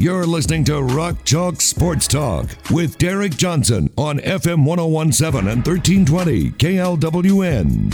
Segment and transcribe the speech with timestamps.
[0.00, 6.50] You're listening to Rock Chalk Sports Talk with Derek Johnson on FM 1017 and 1320
[6.52, 7.92] KLWN.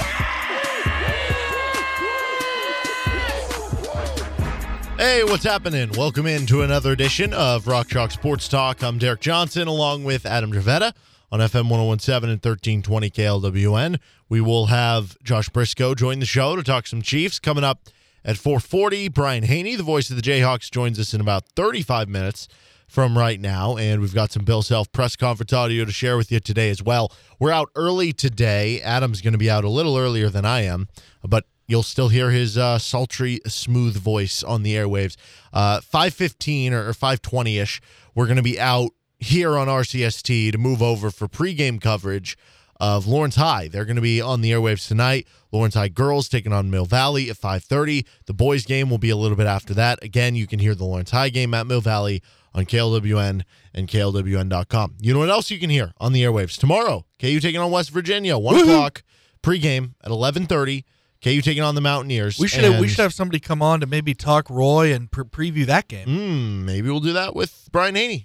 [4.98, 5.92] Hey, what's happening?
[5.96, 8.82] Welcome into another edition of Rock Chalk Sports Talk.
[8.82, 10.92] I'm Derek Johnson along with Adam Dravetta
[11.32, 13.98] on FM 1017 and 1320 KLWN.
[14.28, 17.88] We will have Josh Briscoe join the show to talk some Chiefs coming up
[18.24, 19.08] at 440.
[19.08, 22.48] Brian Hanni, the voice of the Jayhawks, joins us in about 35 minutes
[22.86, 23.76] from right now.
[23.76, 26.82] And we've got some Bill Self press conference audio to share with you today as
[26.82, 27.12] well.
[27.38, 28.80] We're out early today.
[28.80, 30.88] Adam's going to be out a little earlier than I am,
[31.22, 35.16] but you'll still hear his uh, sultry, smooth voice on the airwaves.
[35.52, 37.80] Uh, 515 or 520-ish,
[38.14, 42.36] we're going to be out here on RCST to move over for pregame coverage
[42.80, 43.68] of Lawrence High.
[43.68, 45.26] They're going to be on the airwaves tonight.
[45.52, 48.04] Lawrence High girls taking on Mill Valley at 5:30.
[48.26, 50.02] The boys game will be a little bit after that.
[50.02, 52.22] Again, you can hear the Lawrence High game at Mill Valley
[52.54, 54.94] on KLWN and KLWN.com.
[55.00, 57.04] You know what else you can hear on the airwaves tomorrow?
[57.20, 59.02] KU taking on West Virginia, one o'clock
[59.42, 60.84] pregame at 11:30.
[61.22, 62.38] KU taking on the Mountaineers.
[62.38, 65.24] We should have, we should have somebody come on to maybe talk Roy and pre-
[65.24, 66.06] preview that game.
[66.06, 68.22] Hmm, maybe we'll do that with Brian Hanni.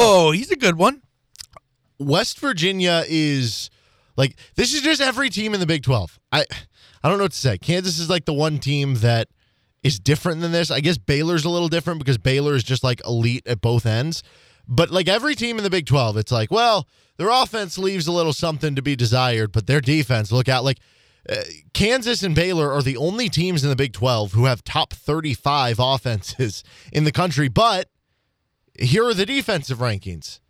[0.00, 1.02] Oh, he's a good one.
[1.98, 3.68] West Virginia is
[4.18, 6.18] like this is just every team in the Big 12.
[6.30, 6.44] I
[7.02, 7.56] I don't know what to say.
[7.56, 9.28] Kansas is like the one team that
[9.82, 10.70] is different than this.
[10.70, 14.22] I guess Baylor's a little different because Baylor is just like elite at both ends.
[14.66, 18.12] But like every team in the Big 12, it's like, well, their offense leaves a
[18.12, 20.78] little something to be desired, but their defense, look out like
[21.28, 21.36] uh,
[21.72, 25.78] Kansas and Baylor are the only teams in the Big 12 who have top 35
[25.78, 27.88] offenses in the country, but
[28.78, 30.40] here are the defensive rankings.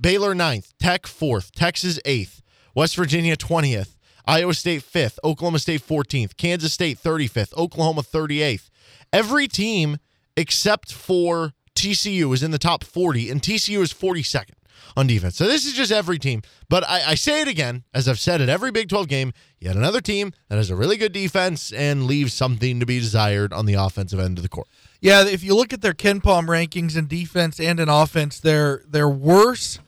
[0.00, 2.42] Baylor ninth, Tech fourth, Texas eighth,
[2.74, 3.96] West Virginia 20th,
[4.26, 8.70] Iowa State fifth, Oklahoma State 14th, Kansas State 35th, Oklahoma 38th.
[9.12, 9.98] Every team
[10.36, 14.54] except for TCU is in the top 40, and TCU is 42nd
[14.96, 15.36] on defense.
[15.36, 16.42] So this is just every team.
[16.68, 19.76] But I, I say it again, as I've said at every Big 12 game, yet
[19.76, 23.66] another team that has a really good defense and leaves something to be desired on
[23.66, 24.68] the offensive end of the court.
[25.00, 29.08] Yeah, if you look at their KenPom rankings in defense and in offense, they're they're
[29.08, 29.78] worse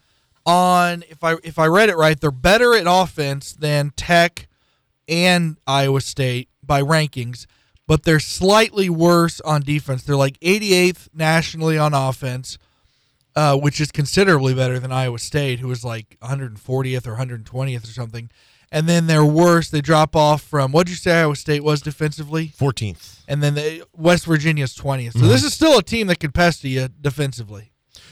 [0.47, 4.49] on if I if I read it right, they're better at offense than Tech
[5.09, 7.47] and Iowa State by rankings,
[7.87, 10.03] but they're slightly worse on defense.
[10.03, 12.59] They're like 88th nationally on offense,
[13.34, 17.93] uh, which is considerably better than Iowa State, who was like 140th or 120th or
[17.93, 18.31] something.
[18.73, 19.71] And then they're worse.
[19.71, 22.49] They drop off from what'd you say Iowa State was defensively?
[22.49, 23.21] 14th.
[23.28, 25.13] and then the West Virginia's 20th.
[25.13, 27.71] So this is still a team that could pester you defensively.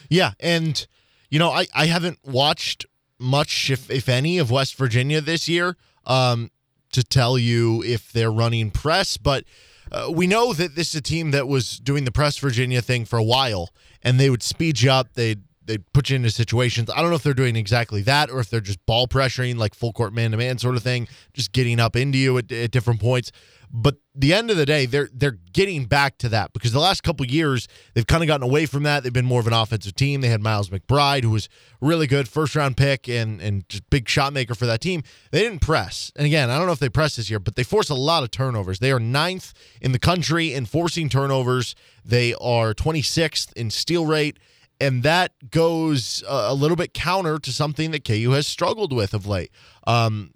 [0.08, 0.86] Yeah, and
[1.34, 2.86] you know, I I haven't watched
[3.18, 6.52] much, if if any, of West Virginia this year um,
[6.92, 9.42] to tell you if they're running press, but
[9.90, 13.04] uh, we know that this is a team that was doing the press Virginia thing
[13.04, 15.14] for a while, and they would speed you up.
[15.14, 16.88] They'd they put you into situations.
[16.94, 19.74] I don't know if they're doing exactly that or if they're just ball pressuring, like
[19.74, 22.70] full court man to man sort of thing, just getting up into you at, at
[22.70, 23.32] different points.
[23.76, 27.02] But the end of the day, they're they're getting back to that because the last
[27.02, 29.02] couple years they've kind of gotten away from that.
[29.02, 30.20] They've been more of an offensive team.
[30.20, 31.48] They had Miles McBride, who was
[31.80, 35.02] really good first round pick and and just big shot maker for that team.
[35.32, 37.64] They didn't press, and again, I don't know if they pressed this year, but they
[37.64, 38.78] force a lot of turnovers.
[38.78, 41.74] They are ninth in the country in forcing turnovers.
[42.04, 44.38] They are 26th in steal rate.
[44.80, 49.24] And that goes a little bit counter to something that KU has struggled with of
[49.24, 49.52] late.
[49.86, 50.33] Um,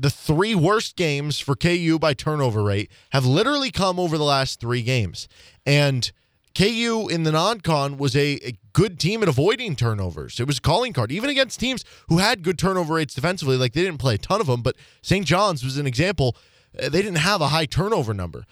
[0.00, 4.58] the three worst games for KU by turnover rate have literally come over the last
[4.60, 5.28] three games.
[5.66, 6.10] And
[6.54, 10.40] KU in the non con was a, a good team at avoiding turnovers.
[10.40, 13.56] It was a calling card, even against teams who had good turnover rates defensively.
[13.56, 15.26] Like they didn't play a ton of them, but St.
[15.26, 16.36] John's was an example.
[16.76, 18.46] Uh, They didn't have a high turnover number.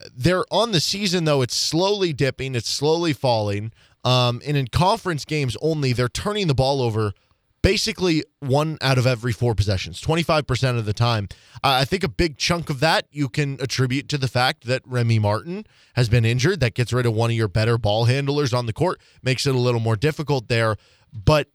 [0.00, 3.72] Uh, They're on the season, though, it's slowly dipping, it's slowly falling.
[4.04, 7.12] Um, and in conference games only, they're turning the ball over
[7.62, 11.28] basically one out of every four possessions, 25% of the time.
[11.62, 14.82] Uh, I think a big chunk of that you can attribute to the fact that
[14.84, 15.64] Remy Martin
[15.94, 16.60] has been injured.
[16.60, 19.54] That gets rid of one of your better ball handlers on the court, makes it
[19.54, 20.76] a little more difficult there.
[21.12, 21.48] But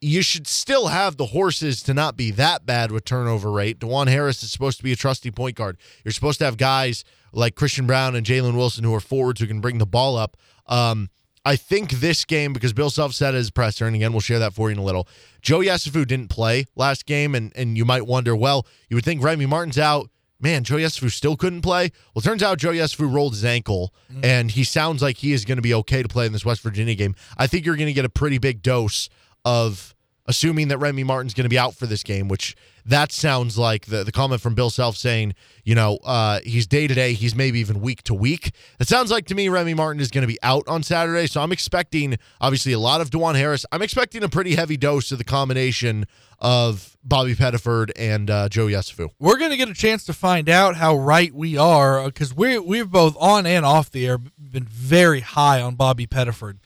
[0.00, 3.78] you should still have the horses to not be that bad with turnover rate.
[3.78, 5.78] Dajuan Harris is supposed to be a trusty point guard.
[6.04, 9.46] You're supposed to have guys like Christian Braun and Jalen Wilson who are forwards who
[9.46, 10.36] can bring the ball up.
[10.66, 11.08] Um,
[11.44, 14.52] I think this game, because Bill Self said his presser, and again, we'll share that
[14.52, 15.08] for you in a little.
[15.40, 19.22] Joe Yesufu didn't play last game, and, and you might wonder, well, you would think
[19.22, 20.08] Remy Martin's out.
[20.40, 21.90] Man, Joe Yesufu still couldn't play.
[22.14, 24.24] Well, it turns out Joe Yesufu rolled his ankle, mm.
[24.24, 26.62] and he sounds like he is going to be okay to play in this West
[26.62, 27.14] Virginia game.
[27.36, 29.08] I think you're going to get a pretty big dose
[29.44, 29.94] of
[30.26, 32.54] assuming that Remy Martin's going to be out for this game, which
[32.84, 35.34] that sounds like the, the comment from Bill Self saying,
[35.64, 38.52] you know, uh, he's day to day, he's maybe even week to week.
[38.80, 41.26] It sounds like to me Remy Martin is going to be out on Saturday.
[41.26, 43.66] So I'm expecting, obviously, a lot of Dajuan Harris.
[43.72, 46.06] I'm expecting a pretty heavy dose of the combination
[46.38, 49.10] of Bobby Pettiford and uh, Joe Yesufu.
[49.20, 52.58] We're going to get a chance to find out how right we are because we
[52.58, 56.58] we've both on and off the air been very high on Bobby Pettiford.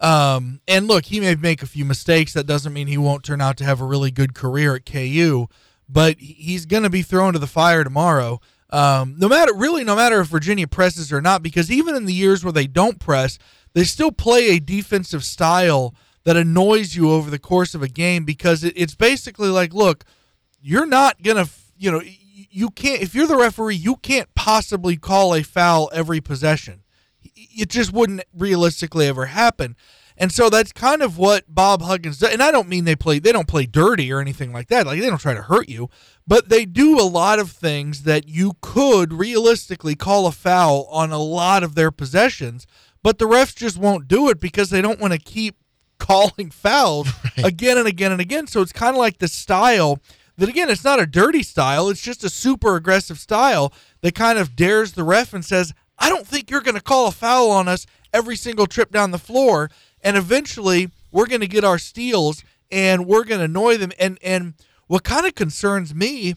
[0.00, 2.32] Um, and look, he may make a few mistakes.
[2.32, 5.48] That doesn't mean he won't turn out to have a really good career at KU,
[5.88, 8.40] but he's going to be thrown to the fire tomorrow.
[8.70, 12.12] Um, no matter really, no matter if Virginia presses or not, because even in the
[12.12, 13.38] years where they don't press,
[13.72, 18.24] they still play a defensive style that annoys you over the course of a game
[18.24, 20.04] because it, it's basically like, look,
[20.60, 21.46] you're not gonna,
[21.76, 22.02] you know,
[22.50, 26.82] you can't if you're the referee, you can't possibly call a foul every possession
[27.22, 29.76] it just wouldn't realistically ever happen.
[30.18, 32.32] And so that's kind of what Bob Huggins does.
[32.32, 34.86] And I don't mean they play they don't play dirty or anything like that.
[34.86, 35.88] Like they don't try to hurt you,
[36.26, 41.12] but they do a lot of things that you could realistically call a foul on
[41.12, 42.66] a lot of their possessions,
[43.02, 45.56] but the refs just won't do it because they don't want to keep
[45.98, 47.46] calling fouls right.
[47.46, 48.48] again and again and again.
[48.48, 50.00] So it's kind of like the style
[50.36, 53.72] that again, it's not a dirty style, it's just a super aggressive style
[54.02, 57.08] that kind of dares the ref and says, I don't think you're going to call
[57.08, 59.70] a foul on us every single trip down the floor.
[60.02, 63.92] And eventually, we're going to get our steals and we're going to annoy them.
[63.98, 64.54] And and
[64.86, 66.36] what kind of concerns me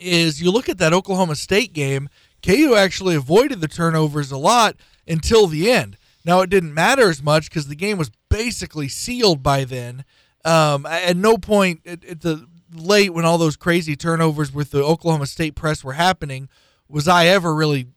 [0.00, 2.08] is you look at that Oklahoma State game.
[2.42, 4.76] KU actually avoided the turnovers a lot
[5.08, 5.96] until the end.
[6.24, 10.04] Now it didn't matter as much because the game was basically sealed by then.
[10.44, 14.82] Um, at no point at, at the late when all those crazy turnovers with the
[14.82, 16.48] Oklahoma State press were happening
[16.88, 17.88] was I ever really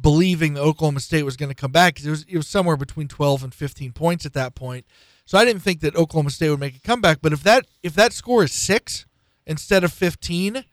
[0.00, 2.76] believing that Oklahoma State was going to come back because it was it was somewhere
[2.76, 4.86] between 12 and 15 points at that point.
[5.24, 7.18] So I didn't think that Oklahoma State would make a comeback.
[7.20, 9.06] But if that if that score is six
[9.46, 10.64] instead of 15,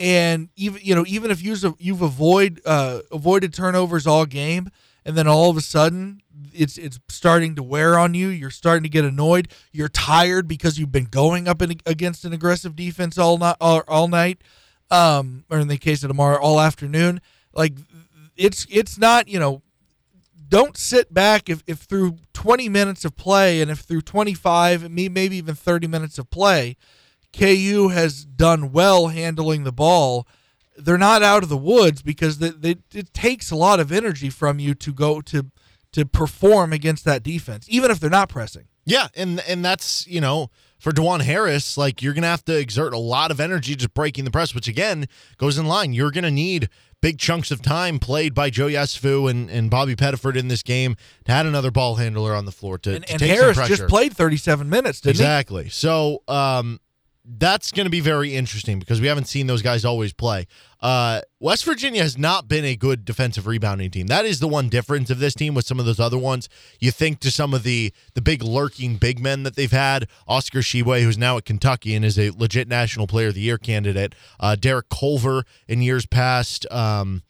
[0.00, 4.70] and even you know even if you've you've avoid uh, avoided turnovers all game,
[5.04, 6.22] and then all of a sudden
[6.54, 8.28] it's it's starting to wear on you.
[8.28, 9.48] You're starting to get annoyed.
[9.72, 13.82] You're tired because you've been going up in, against an aggressive defense all night, all,
[13.88, 14.42] all night,
[14.90, 17.20] um, or in the case of tomorrow, all afternoon.
[17.52, 17.74] Like
[18.38, 19.62] it's it's not you know
[20.48, 25.36] don't sit back if, if through 20 minutes of play and if through 25 maybe
[25.36, 26.76] even 30 minutes of play
[27.36, 30.26] ku has done well handling the ball
[30.78, 34.30] they're not out of the woods because they, they, it takes a lot of energy
[34.30, 35.50] from you to go to
[35.92, 40.20] to perform against that defense even if they're not pressing yeah and and that's you
[40.20, 40.48] know
[40.78, 44.24] for Dajuan Harris, like you're gonna have to exert a lot of energy just breaking
[44.24, 45.06] the press, which again
[45.36, 45.92] goes in line.
[45.92, 46.68] You're gonna need
[47.00, 50.96] big chunks of time played by Joe Yesufu and, and Bobby Pettiford in this game
[51.26, 53.76] Had another ball handler on the floor to, and, to and take Harris some pressure.
[53.76, 55.64] just played 37 minutes, didn't exactly.
[55.64, 55.70] he?
[55.70, 56.80] So um,
[57.30, 60.46] that's going to be very interesting because we haven't seen those guys always play.
[60.80, 64.06] Uh, West Virginia has not been a good defensive rebounding team.
[64.06, 66.48] That is the one difference of this team with some of those other ones.
[66.80, 70.60] You think to some of the the big lurking big men that they've had, Oscar
[70.60, 74.14] Tshiebwe, who's now at Kentucky and is a legit National Player of the Year candidate,
[74.40, 76.70] uh, Derek Culver in years past.
[76.70, 77.22] Um,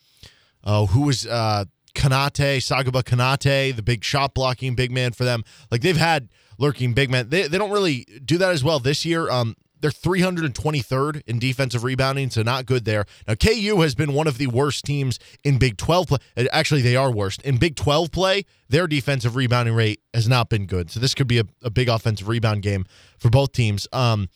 [0.65, 5.45] uh, who was uh, Konate, Sagaba Konate, the big shot blocking big man for them.
[5.71, 7.31] Like they've had lurking big men.
[7.31, 9.31] They, they don't really do that as well this year.
[9.31, 13.05] Um, they're 323rd in defensive rebounding, so not good there.
[13.27, 16.19] Now, KU has been one of the worst teams in Big 12 play.
[16.37, 17.43] Uh, actually, they are worst.
[17.43, 20.91] In Big 12 play, their defensive rebounding rate has not been good.
[20.91, 22.87] So this could be a, a big offensive rebound game
[23.19, 23.87] for both teams.
[23.93, 24.29] Um,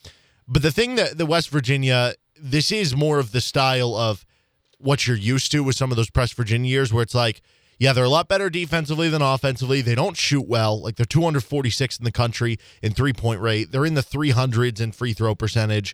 [0.47, 4.25] but the thing that the West Virginia, this is more of the style of
[4.77, 7.41] what you're used to with some of those press Virginia years where it's like,
[7.83, 9.81] yeah, they're a lot better defensively than offensively.
[9.81, 10.81] They don't shoot well.
[10.81, 13.73] Like they're 246 in the country in three point rate.
[13.73, 15.93] They're in the 300s in free throw percentage.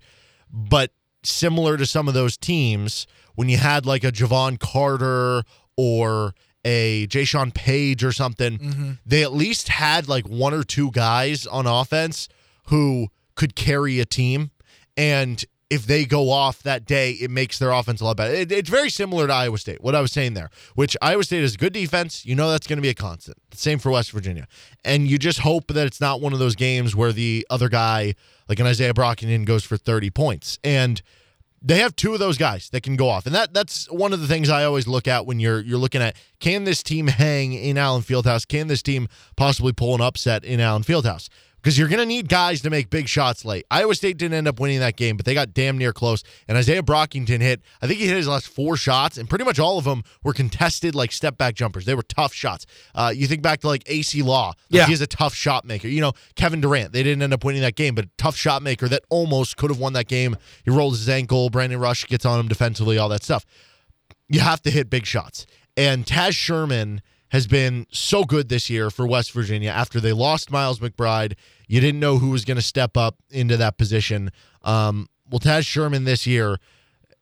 [0.53, 0.91] But
[1.23, 5.41] similar to some of those teams, when you had like a Jevon Carter
[5.75, 8.91] or a Jay Page or something, mm-hmm.
[9.03, 12.29] they at least had like one or two guys on offense
[12.65, 14.51] who could carry a team.
[14.95, 18.33] And if they go off that day, it makes their offense a lot better.
[18.33, 21.43] It, it's very similar to Iowa State, what I was saying there, which Iowa State
[21.43, 22.25] is good defense.
[22.25, 23.37] You know that's going to be a constant.
[23.53, 24.47] Same for West Virginia.
[24.83, 28.15] And you just hope that it's not one of those games where the other guy,
[28.47, 30.57] like an Isaiah Brockington, goes for 30 points.
[30.63, 31.01] And
[31.61, 34.21] they have two of those guys that can go off, and that that's one of
[34.21, 37.53] the things I always look at when you're you're looking at can this team hang
[37.53, 38.47] in Allen Fieldhouse?
[38.47, 41.27] Can this team possibly pull an upset in Allen Fieldhouse?
[41.61, 43.65] Because you're going to need guys to make big shots late.
[43.69, 46.23] Iowa State didn't end up winning that game, but they got damn near close.
[46.47, 49.59] And Isaiah Brockington hit, I think he hit his last four shots, and pretty much
[49.59, 51.85] all of them were contested like step back jumpers.
[51.85, 52.65] They were tough shots.
[52.95, 54.85] Uh, you think back to like Acie Law, like Yeah.
[54.87, 55.87] he's a tough shot maker.
[55.87, 58.87] You know, Kevin Durant, they didn't end up winning that game, but tough shot maker
[58.87, 60.37] that almost could have won that game.
[60.63, 63.45] He rolls his ankle, Brandon Rush gets on him defensively, all that stuff
[64.31, 65.45] you have to hit big shots.
[65.75, 70.51] And Taz Sherman has been so good this year for West Virginia after they lost
[70.51, 71.35] Miles McBride.
[71.67, 74.31] You didn't know who was going to step up into that position.
[74.63, 76.57] Um, well, Taz Sherman this year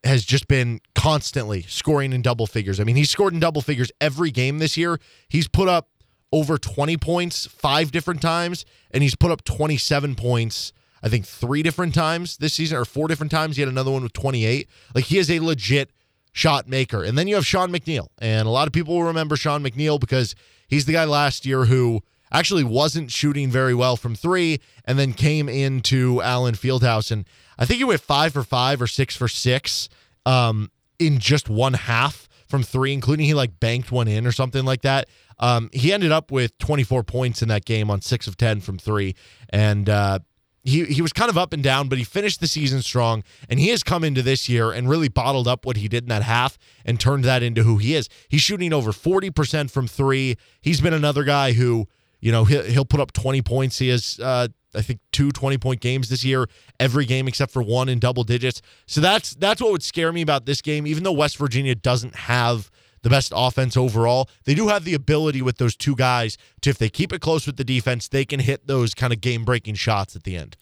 [0.04, 2.80] has just been constantly scoring in double figures.
[2.80, 5.00] I mean, he's scored in double figures every game this year.
[5.28, 5.90] He's put up
[6.32, 10.72] over 20 points five different times, and he's put up 27 points,
[11.04, 13.58] I think, three different times this season, or four different times.
[13.58, 14.70] He had another one with 28.
[14.96, 15.92] Like, he is a legit
[16.32, 17.04] shot maker.
[17.04, 18.08] And then you have Sean McNeil.
[18.20, 20.36] And a lot of people will remember Sean McNeil because
[20.68, 25.14] he's the guy last year who actually wasn't shooting very well from three and then
[25.14, 27.12] came into Allen Fieldhouse.
[27.12, 27.26] And
[27.58, 29.90] I think he went five for five or six for six
[30.26, 30.70] um,
[31.00, 34.82] in just one half from three, including he like banked one in or something like
[34.82, 35.08] that.
[35.40, 38.78] Um, he ended up with 24 points in that game on six of 10 from
[38.78, 39.16] three.
[39.50, 40.20] And, uh,
[40.68, 43.58] he, he was kind of up and down, but he finished the season strong, and
[43.58, 46.24] he has come into this year and really bottled up what he did in that
[46.24, 48.10] half and turned that into who he is.
[48.28, 50.36] He's shooting over 40% from three.
[50.60, 51.88] He's been another guy who,
[52.20, 53.80] you know, he'll, he'll put up 20 points.
[53.80, 56.50] He has, uh, I think, two 20 point games this year,
[56.82, 58.62] every game except for one in double digits.
[58.88, 62.14] So that's that's what would scare me about this game, even though West Virginia doesn't
[62.14, 62.70] have
[63.02, 64.30] the best offense overall.
[64.46, 67.46] They do have the ability with those two guys to, if they keep it close
[67.46, 70.58] with the defense, they can hit those kind of game breaking shots at the end.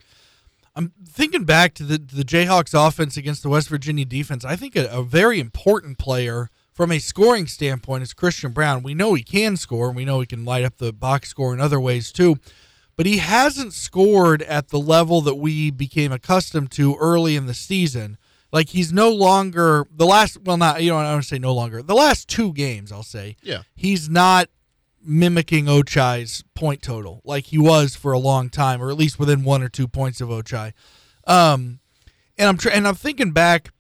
[0.75, 4.43] I'm thinking back to the the Jayhawks offense against the West Virginia defense.
[4.43, 8.83] I think a, a very important player from a scoring standpoint is Christian Braun.
[8.83, 11.53] We know he can score, and we know he can light up the box score
[11.53, 12.37] in other ways too.
[12.97, 17.53] But he hasn't scored at the level that we became accustomed to early in the
[17.53, 18.17] season.
[18.51, 20.37] Like he's no longer the last.
[20.43, 21.81] Well, not you know I don't want to say no longer.
[21.81, 23.35] The last two games, I'll say.
[23.41, 23.63] Yeah.
[23.75, 24.49] He's not
[25.03, 29.43] mimicking Ochai's point total like he was for a long time, or at least within
[29.43, 30.73] one or two points of Ochai.
[31.27, 31.79] Um,
[32.37, 33.71] and I'm tr- and I'm thinking back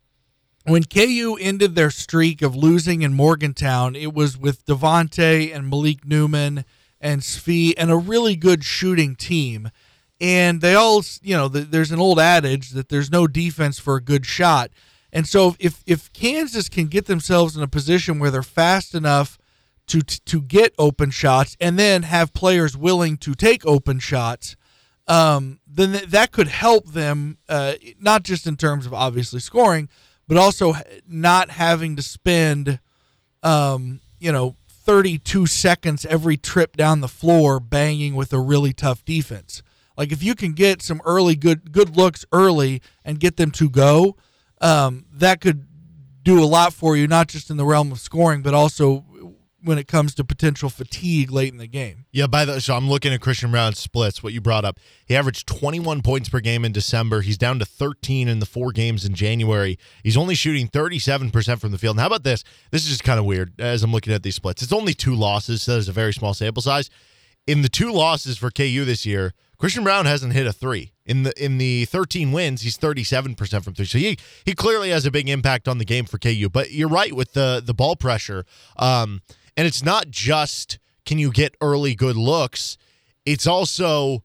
[0.65, 3.95] when KU ended their streak of losing in Morgantown.
[3.95, 6.65] It was with Devonte and Malik Newman
[6.99, 9.69] and Svi and a really good shooting team.
[10.25, 13.95] And they all, you know, th- there's an old adage that there's no defense for
[13.95, 14.71] a good shot.
[15.13, 19.37] And so if if Kansas can get themselves in a position where they're fast enough
[19.85, 24.55] to to get open shots and then have players willing to take open shots,
[25.07, 29.89] um, then th- that could help them uh, not just in terms of obviously scoring,
[30.27, 30.73] but also
[31.07, 32.79] not having to spend,
[33.43, 39.05] um, you know, 32 seconds every trip down the floor banging with a really tough
[39.05, 39.61] defense.
[39.97, 43.69] Like if you can get some early good good looks early and get them to
[43.69, 44.15] go,
[44.61, 45.67] um, that could
[46.23, 49.05] do a lot for you, not just in the realm of scoring, but also
[49.65, 52.05] when it comes to potential fatigue late in the game.
[52.11, 54.21] Yeah, by the so I'm looking at Christian Braun's splits.
[54.21, 57.21] What you brought up, he averaged 21 points per game in December.
[57.21, 59.79] He's down to 13 in the four games in January.
[60.03, 61.95] He's only shooting 37 percent from the field.
[61.95, 62.43] And how about this?
[62.71, 64.61] This is just kind of weird as I'm looking at these splits.
[64.61, 66.89] It's only two losses, so there's a very small sample size.
[67.47, 70.91] In the two losses for KU this year, Christian Braun hasn't hit a three.
[71.05, 73.85] In the in the 13 wins, he's 37 percent from three.
[73.85, 76.49] So he he clearly has a big impact on the game for KU.
[76.51, 78.45] But you're right with the the ball pressure.
[78.77, 79.21] Um,
[79.57, 82.77] and it's not just can you get early good looks.
[83.25, 84.23] It's also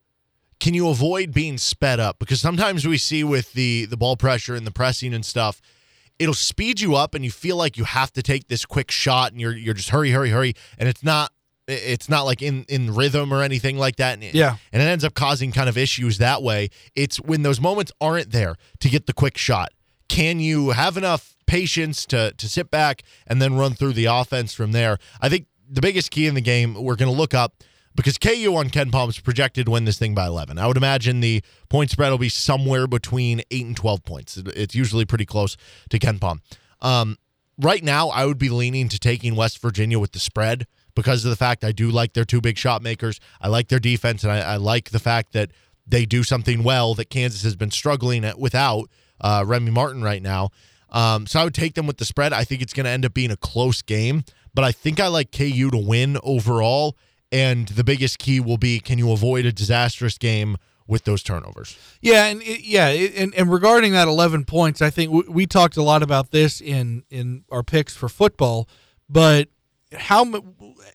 [0.58, 2.18] can you avoid being sped up?
[2.18, 5.60] Because sometimes we see with the the ball pressure and the pressing and stuff,
[6.18, 9.32] it'll speed you up and you feel like you have to take this quick shot
[9.32, 10.54] and you're you're just hurry, hurry, hurry.
[10.78, 11.32] And it's not
[11.70, 14.14] it's not like in in rhythm or anything like that.
[14.14, 14.56] And it, Yeah.
[14.72, 16.68] and it ends up causing kind of issues that way.
[16.94, 19.70] It's when those moments aren't there to get the quick shot.
[20.08, 24.52] Can you have enough patience to to sit back and then run through the offense
[24.54, 24.98] from there?
[25.20, 27.54] I think the biggest key in the game we're going to look up
[27.94, 30.58] because KU on KenPom is projected to win this thing by 11.
[30.58, 34.36] I would imagine the point spread will be somewhere between 8 and 12 points.
[34.36, 35.56] It's usually pretty close
[35.90, 36.40] to KenPom.
[36.80, 37.18] Um,
[37.58, 40.66] right now, I would be leaning to taking West Virginia with the spread
[41.00, 43.20] because of the fact I do like their two big shot makers.
[43.40, 45.50] I like their defense, and I, I like the fact that
[45.86, 48.90] they do something well that Kansas has been struggling at without
[49.20, 50.50] uh, Remy Martin right now.
[50.90, 52.32] Um, so I would take them with the spread.
[52.32, 55.06] I think it's going to end up being a close game, but I think I
[55.06, 56.96] like KU to win overall.
[57.32, 60.56] And the biggest key will be can you avoid a disastrous game
[60.88, 61.78] with those turnovers.
[62.02, 65.46] Yeah, and it, yeah, it, and and regarding that 11 points, I think we, we
[65.46, 68.68] talked a lot about this in in our picks for football,
[69.08, 69.48] but
[69.92, 70.26] how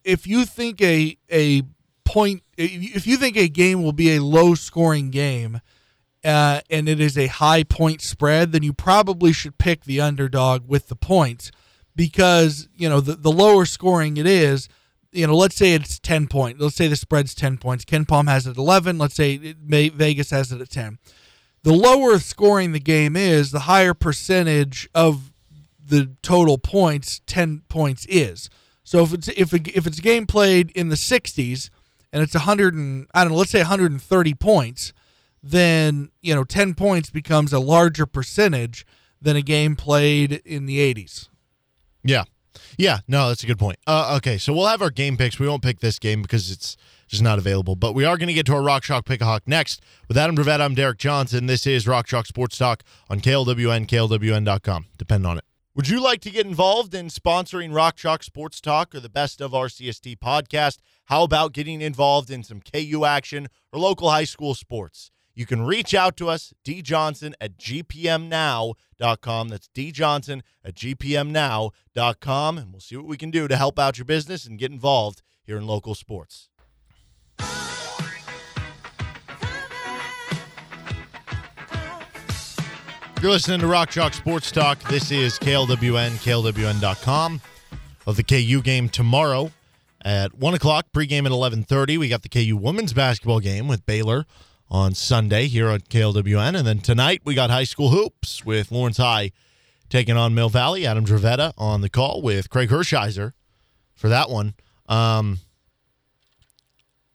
[0.03, 1.63] if you think a a
[2.05, 5.59] point if you think a game will be a low scoring game
[6.23, 10.67] uh, and it is a high point spread, then you probably should pick the underdog
[10.67, 11.51] with the points
[11.95, 14.67] because you know the, the lower scoring it is
[15.11, 17.85] you know let's say it's 10 point let's say the spread's 10 points.
[17.85, 20.97] KenPom has it at 11 let's say it may, vegas has it at 10
[21.63, 25.31] the lower scoring the game is the higher percentage of
[25.83, 28.49] the total points 10 points is
[28.85, 31.69] so if it's if, if it's a game played in the 60s
[32.13, 34.93] and it's 100 and i don't know let's say 130 points
[35.43, 38.85] then you know 10 points becomes a larger percentage
[39.21, 41.27] than a game played in the 80s
[42.03, 42.23] Yeah.
[42.77, 43.77] Yeah, no, that's a good point.
[43.87, 45.39] Uh, okay, so we'll have our game picks.
[45.39, 46.75] We won't pick this game because it's
[47.07, 47.75] just not available.
[47.75, 49.81] But we are going to get to our Rock Chalk Pick a Hawk next.
[50.07, 51.45] With Adam Dravetta, I'm Derek Johnson.
[51.47, 54.87] This is Rock Chalk Sports Talk on KLWN, KLWN.com.
[54.97, 55.45] Depend on it.
[55.75, 59.41] Would you like to get involved in sponsoring Rock Chalk Sports Talk or the Best
[59.41, 60.77] of RCST podcast?
[61.07, 65.11] How about getting involved in some KU action or local high school sports?
[65.33, 69.49] You can reach out to us, djohnson at gpmnow.com.
[69.49, 72.57] That's djohnson at gpmnow.com.
[72.57, 75.21] And we'll see what we can do to help out your business and get involved
[75.43, 76.47] here in local sports.
[83.21, 84.77] You're listening to Rock Chalk Sports Talk.
[84.83, 87.41] This is KLWN, KLWN.com
[88.05, 89.51] of the KU game tomorrow
[90.03, 91.97] at 1 o'clock, pregame at 11.30.
[91.97, 94.25] We got the KU women's basketball game with Baylor
[94.69, 96.55] on Sunday here on KLWN.
[96.57, 99.31] And then tonight we got high school hoops with Lawrence High
[99.89, 100.85] taking on Mill Valley.
[100.85, 103.33] Adam Dravetta on the call with Craig Hershiser
[103.95, 104.53] for that one.
[104.87, 105.39] Um,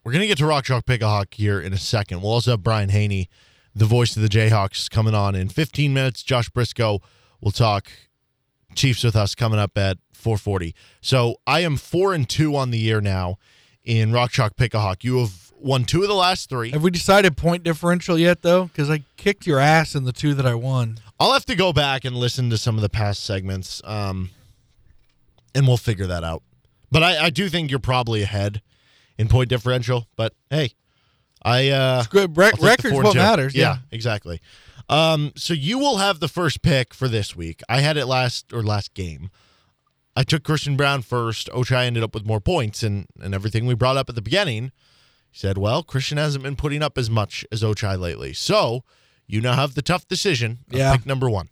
[0.02, 2.22] we're going to get to Rock Chalk Pick a Hawk here in a second.
[2.22, 3.28] We'll also have Brian Hanni,
[3.80, 6.22] the voice of the Jayhawks, coming on in 15 minutes.
[6.22, 7.00] Josh Briscoe
[7.40, 7.90] will talk
[8.74, 10.74] Chiefs with us coming up at 440.
[11.00, 13.38] So I am four and two on the year now
[13.82, 15.02] in Rock Chalk Pick a Hawk.
[15.02, 16.72] You have won two of the last three.
[16.72, 20.32] have we decided point differential yet though because i kicked your ass in the two
[20.32, 23.22] that i won I'll have to go back and listen to some of the past
[23.24, 24.30] segments, um,
[25.54, 26.42] and we'll figure that out.
[26.90, 28.62] But I, I do think you're probably ahead
[29.18, 30.06] in point differential.
[30.16, 30.72] But hey,
[31.42, 33.76] I uh, good Rec- I'll take the records what matters Yeah, yeah.
[33.90, 34.40] exactly.
[34.88, 37.62] Um, so you will have the first pick for this week.
[37.68, 39.30] I had it last or last game.
[40.16, 41.48] I took Christian Braun first.
[41.50, 44.72] Ochai ended up with more points, and and everything we brought up at the beginning.
[45.30, 48.82] He said, "Well, Christian hasn't been putting up as much as Ochai lately, so
[49.28, 50.96] you now have the tough decision Yeah.
[50.96, 51.48] pick number one."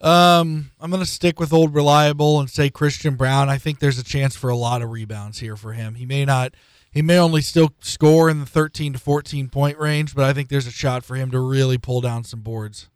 [0.00, 3.50] Um, I'm gonna stick with old reliable and say Christian Braun.
[3.50, 5.96] I think there's a chance for a lot of rebounds here for him.
[5.96, 6.54] He may not,
[6.92, 10.48] he may only still score in the 13 to 14 point range, but I think
[10.48, 12.88] there's a shot for him to really pull down some boards.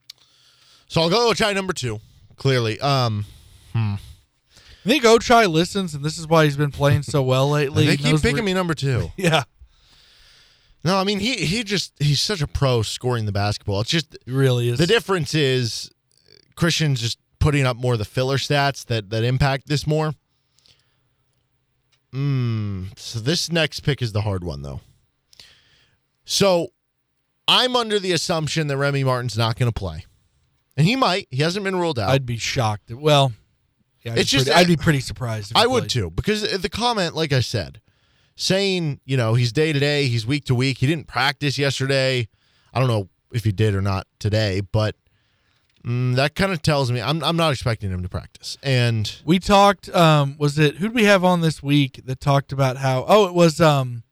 [0.88, 2.00] So I'll go Ochai number two.
[2.36, 3.24] Clearly, um,
[3.74, 3.98] I
[4.84, 7.86] think Ochai listens, and this is why he's been playing so well lately.
[7.86, 9.12] they He keep picking me number two.
[9.16, 9.44] Yeah,
[10.84, 13.80] No, I mean he he just he's such a pro scoring the basketball.
[13.80, 14.78] It's just he really is.
[14.78, 15.90] the difference is
[16.56, 20.12] Christian's just putting up more of the filler stats that that impact this more.
[22.14, 24.80] Mm, so this next pick is the hard one though.
[26.24, 26.68] So
[27.48, 30.06] I'm under the assumption that Remy Martin's not going to play,
[30.76, 31.26] and he might.
[31.30, 32.10] He hasn't been ruled out.
[32.10, 32.90] I'd be shocked.
[32.92, 33.32] Well,
[34.02, 35.50] yeah, I'd, It's be just- pretty, I'd be pretty surprised.
[35.50, 35.90] If I would played.
[35.90, 37.80] too, because the comment, like I said,
[38.36, 40.78] saying you know he's day to day, he's week to week.
[40.78, 42.28] He didn't practice yesterday.
[42.72, 44.96] I don't know if he did or not today, but
[45.84, 48.56] mm, that kind of tells me I'm I'm not expecting him to practice.
[48.62, 49.88] And We talked.
[49.94, 53.04] Um, was it who did we have on this week that talked about how?
[53.06, 54.02] Oh, it was um,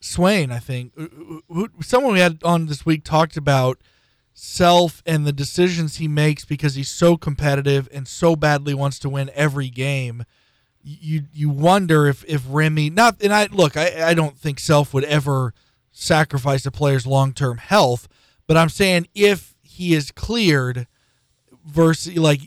[0.00, 0.92] Swain, I think.
[1.80, 3.78] Someone we had on this week talked about
[4.40, 9.08] self and the decisions he makes because he's so competitive and so badly wants to
[9.08, 10.24] win every game.
[10.82, 14.94] You you wonder if if Remy not and I look I I don't think self
[14.94, 15.52] would ever
[15.90, 18.06] sacrifice a player's long term health,
[18.46, 20.86] but I'm saying if he is cleared
[21.68, 22.40] versus like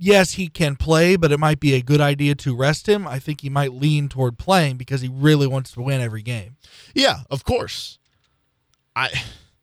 [0.00, 3.06] yes, he can play, but it might be a good idea to rest him.
[3.06, 6.56] I think he might lean toward playing because he really wants to win every game.
[6.94, 7.98] yeah, of course,
[8.94, 9.08] I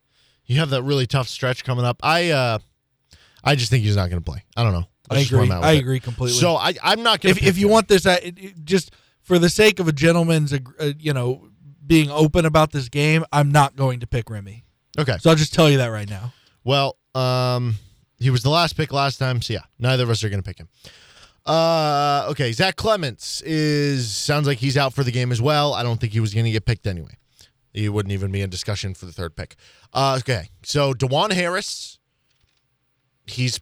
[0.45, 1.99] you have that really tough stretch coming up.
[2.03, 2.60] I uh
[3.43, 4.43] I just think he's not going to play.
[4.58, 4.86] I don't know.
[5.10, 5.45] I just agree.
[5.45, 5.79] I'm at with I it.
[5.79, 6.39] agree completely.
[6.39, 9.39] So I I'm not going if if you want this, uh, it, it- just for
[9.39, 10.60] the sake of a gentleman's, uh,
[10.99, 11.47] you know,
[11.86, 14.63] being open about this game, I'm not going to pick Remy.
[14.99, 15.17] okay.
[15.19, 16.34] So I'll just tell you that right now.
[16.63, 17.75] Well, um,
[18.19, 20.47] he was the last pick last time, so yeah, neither of us are going to
[20.47, 20.69] pick him.
[21.45, 25.73] Uh, okay, Zach Clemence is sounds like he's out for the game as well.
[25.73, 27.17] I don't think he was going to get picked anyway.
[27.73, 29.56] He wouldn't even be in discussion for the third pick.
[29.93, 31.99] Uh, okay, so Dajuan Harris,
[33.28, 33.60] he's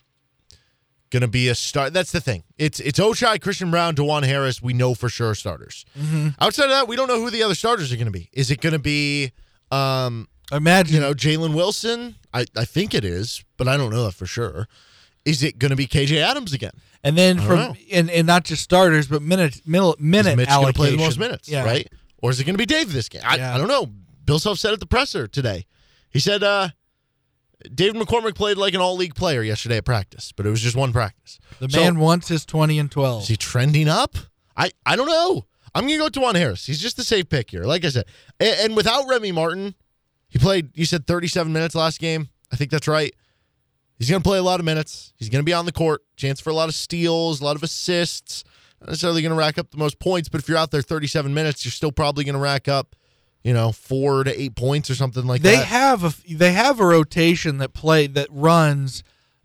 [1.09, 1.93] gonna be a start.
[1.93, 2.43] That's the thing.
[2.57, 4.61] It's it's Ochai, Christian Braun, Dajuan Harris.
[4.61, 5.85] We know for sure starters.
[6.39, 8.29] Outside of that, we don't know who the other starters are gonna be.
[8.33, 9.31] Is it gonna be,
[9.71, 12.15] um, Imagine you know, Jalen Wilson?
[12.33, 14.67] I I think it is, but I don't know that for sure.
[15.25, 16.71] Is it gonna be KJ Adams again?
[17.05, 17.75] and then from know.
[17.91, 21.19] and, and not just starters, but minute minute, minute Is going to play the most
[21.19, 21.65] minutes, Yeah.
[21.65, 21.85] right?
[22.21, 23.21] Or is it going to be Dave this game?
[23.25, 23.53] I, Yeah.
[23.53, 23.91] I don't know.
[24.23, 25.65] Bill Self said at the presser today.
[26.11, 26.69] He said uh,
[27.75, 30.77] David McCormick played like an all league player yesterday at practice, but it was just
[30.77, 31.39] one practice.
[31.59, 33.23] The So, man wants his twenty and twelve.
[33.23, 34.15] is he trending up?
[34.55, 35.45] I, I don't know.
[35.75, 36.65] I'm going to go to Juan Harris.
[36.67, 37.63] He's just the safe pick here.
[37.63, 38.05] Like I said,
[38.39, 39.75] and, and without Remy Martin,
[40.33, 42.27] he played, you said 37 minutes last game.
[42.51, 43.13] I think that's right.
[43.99, 45.13] He's going to play a lot of minutes.
[45.15, 46.01] He's going to be on the court.
[46.17, 48.43] Chance for a lot of steals, a lot of assists.
[48.81, 51.31] Not necessarily going to rack up the most points, but if you're out there 37
[51.35, 52.95] minutes, you're still probably going to rack up,
[53.43, 55.67] you know, four to eight points or something like they that.
[55.67, 59.03] have a they have a rotation that play that runs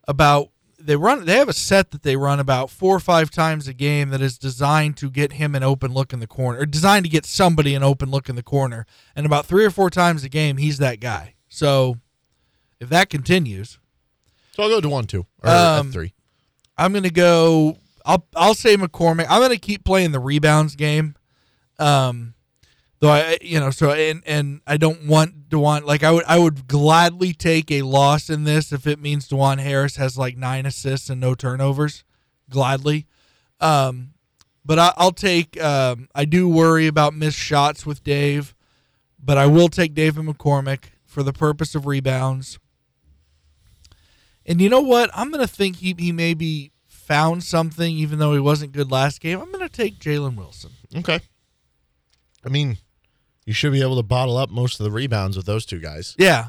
[0.09, 0.49] about
[0.89, 3.75] they run they have a set that they run about four or five times a
[3.75, 7.05] game that is designed to get him an open look in the corner or designed
[7.05, 8.87] to get somebody an open look in the corner.
[9.15, 11.35] And about three or four times a game he's that guy.
[11.49, 11.99] So
[12.81, 13.79] if that continues.
[14.57, 16.15] So I'll go to one, two, or Um, three.
[16.77, 19.27] i'm gonna go i'll i'll say mccormick.
[19.29, 21.15] I'm gonna keep playing the rebounds game.
[21.79, 22.35] Um
[23.01, 25.85] though I, you know, so and and I don't want Dajuan.
[25.85, 29.59] Like I would, I would gladly take a loss in this if it means Dajuan
[29.59, 32.05] Harris has like nine assists and no turnovers.
[32.51, 33.07] Gladly,
[33.61, 34.15] um,
[34.65, 35.61] but I, I'll take.
[35.63, 38.55] Um, I do worry about missed shots with Dave,
[39.23, 42.59] but I will take David McCormick for the purpose of rebounds.
[44.47, 45.11] And you know what?
[45.15, 49.41] I'm gonna think he he maybe found something, even though he wasn't good last game.
[49.41, 50.71] I'm gonna take Jalen Wilson.
[50.97, 51.21] Okay.
[52.45, 52.79] I mean,
[53.49, 56.15] you should be able to bottle up most of the rebounds with those two guys.
[56.19, 56.49] Yeah,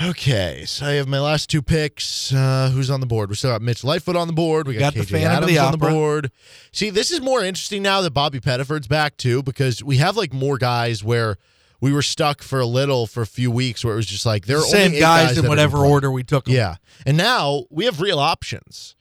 [0.00, 2.32] Okay, so I have my last two picks.
[2.32, 3.30] Uh, who's on the board?
[3.30, 4.68] We still got Mitch Lightfoot on the board.
[4.68, 6.30] We got, Got the KJ of Adams the on the board.
[6.70, 10.32] See, this is more interesting now that Bobby Pettiford's back too, because we have like
[10.32, 11.36] more guys where
[11.80, 14.46] we were stuck for a little for a few weeks where it was just like
[14.46, 16.54] there are same only eight guys, in whatever order we took them.
[16.54, 18.94] Yeah, and now we have real options.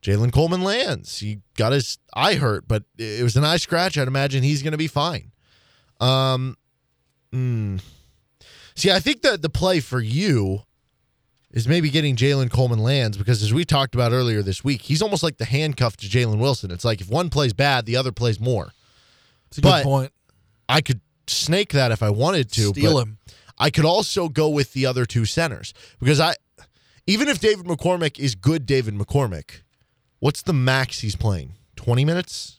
[0.00, 1.18] Jalen Coleman-Lands.
[1.18, 3.98] He got his eye hurt, but it was an eye scratch.
[3.98, 5.32] I'd imagine he's going to be fine.
[6.00, 6.56] Um,
[7.32, 7.80] mm.
[8.74, 10.62] see, I think that the play for you
[11.50, 15.22] is maybe getting Jalen Coleman-Lands because, as we talked about earlier this week, he's almost
[15.22, 16.70] like the handcuff to Jalen Wilson.
[16.70, 18.72] It's like if one plays bad, the other plays more.
[19.48, 20.12] It's a But- good point.
[20.68, 22.68] I could snake that if I wanted to.
[22.68, 23.18] Steal but him.
[23.56, 26.34] I could also go with the other two centers because I,
[27.06, 29.62] even if David McCormick is good, David McCormick,
[30.18, 31.52] what's the max he's playing?
[31.76, 32.55] Twenty minutes,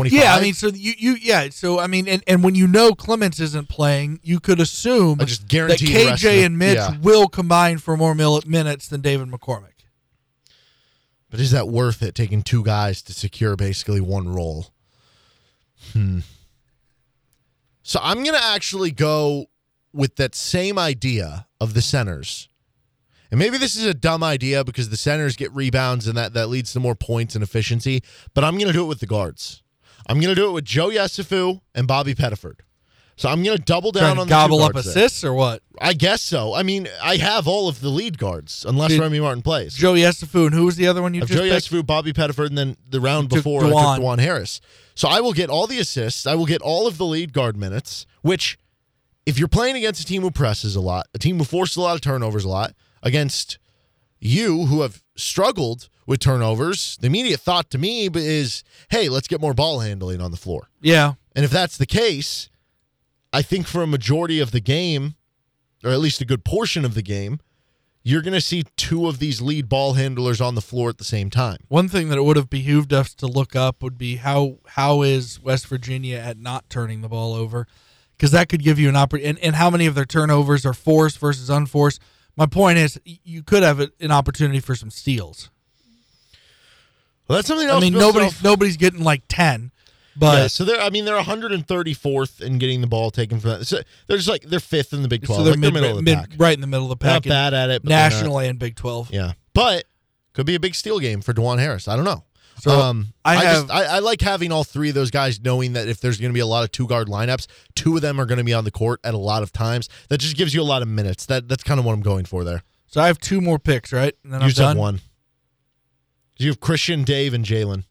[0.00, 0.20] twenty five.
[0.20, 2.94] Yeah, I mean, so you you yeah, so I mean, and, and when you know
[2.94, 6.98] Clemence isn't playing, you could assume I just guarantee of KJ the- and Mitch yeah.
[7.00, 9.84] will combine for more mil- minutes than David McCormick.
[11.30, 12.14] but is that worth it?
[12.14, 14.68] Taking two guys to secure basically one role.
[15.92, 16.20] Hmm.
[17.82, 19.46] So I'm gonna actually go
[19.92, 22.48] with that same idea of the centers.
[23.30, 26.48] And maybe this is a dumb idea because the centers get rebounds and that, that
[26.48, 28.02] leads to more points and efficiency,
[28.34, 29.62] but I'm going to do it with the guards.
[30.10, 32.60] I'm going to do it with Joe Yesufu and Bobby Pettiford.
[33.14, 35.04] So I'm going to double down to on gobble up guards there.
[35.04, 35.62] assists or what?
[35.80, 36.54] I guess so.
[36.54, 39.74] I mean, I have all of the lead guards unless Dude, Remy Martin plays.
[39.74, 41.70] Joe Yesufu, and who was the other one you just Joe picked?
[41.70, 43.96] Yesufu, Bobby Pettiford, and then the round before I Dwan.
[43.96, 44.60] took Dwan Harris.
[44.96, 46.26] So I will get all the assists.
[46.26, 48.58] I will get all of the lead guard minutes, which
[49.26, 51.82] if you're playing against a team who presses a lot, a team who forces a
[51.82, 53.58] lot of turnovers a lot, against
[54.18, 59.40] you who have struggled with turnovers, the immediate thought to me is, hey, let's get
[59.40, 60.68] more ball handling on the floor.
[60.80, 62.48] Yeah, And if that's the case,
[63.32, 65.14] I think for a majority of the game,
[65.84, 67.38] or at least a good portion of the game,
[68.02, 71.04] you're going to see two of these lead ball handlers on the floor at the
[71.04, 71.58] same time.
[71.68, 75.02] one thing that it would have behooved us to look up would be how how
[75.02, 77.66] is West Virginia at not turning the ball over,
[78.16, 79.28] because that could give you an opportunity.
[79.28, 82.00] And, and how many of their turnovers are forced versus unforced?
[82.40, 85.50] My point is, you could have a- an opportunity for some steals.
[87.28, 87.76] Well, that's something else.
[87.76, 89.72] I mean, nobody's Self- nobody's getting like ten,
[90.16, 90.80] but yeah, so they're.
[90.80, 93.66] I mean, they're 134th in getting the ball taken from that.
[93.66, 95.38] So they're just like they're fifth in the Big 12.
[95.38, 96.30] so they're like mid, they're middle of the mid- pack.
[96.38, 97.24] right in the middle of the pack.
[97.26, 99.10] not bad at it, nationally and Big Twelve.
[99.12, 99.84] Yeah, but
[100.32, 101.88] could be a big steal game for Dajuan Harris.
[101.88, 102.24] I don't know.
[102.62, 105.40] So, um, I I, have- just I, I like having all three of those guys,
[105.40, 108.02] knowing that if there's going to be a lot of two guard lineups, two of
[108.02, 109.88] them are going to be on the court at a lot of times.
[110.08, 111.26] That just gives you a lot of minutes.
[111.26, 112.62] That that's kind of what I'm going for there.
[112.86, 114.14] So I have two more picks, right?
[114.24, 115.00] And then You I'm just have one.
[116.38, 117.84] You have Christian, Dave, and Jalen,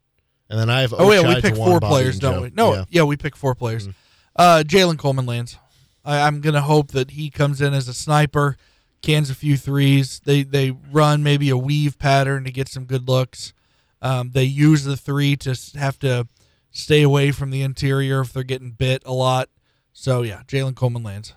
[0.50, 0.94] and then I have.
[0.98, 2.42] Oh yeah, we pick four Bobby, players, don't Joe.
[2.42, 2.50] we?
[2.56, 2.86] No, Yeah.
[2.90, 3.88] yeah, we pick four players.
[4.36, 5.58] Uh, Jalen Coleman-Lands.
[6.04, 8.58] I, I'm gonna hope that he comes in as a sniper,
[9.04, 10.20] cans a few threes.
[10.26, 13.54] They they run maybe a weave pattern to get some good looks.
[14.02, 16.28] Um, they use the three to have to
[16.72, 19.50] stay away from the interior if they're getting bit a lot.
[19.92, 21.34] So yeah, Jalen Coleman lands.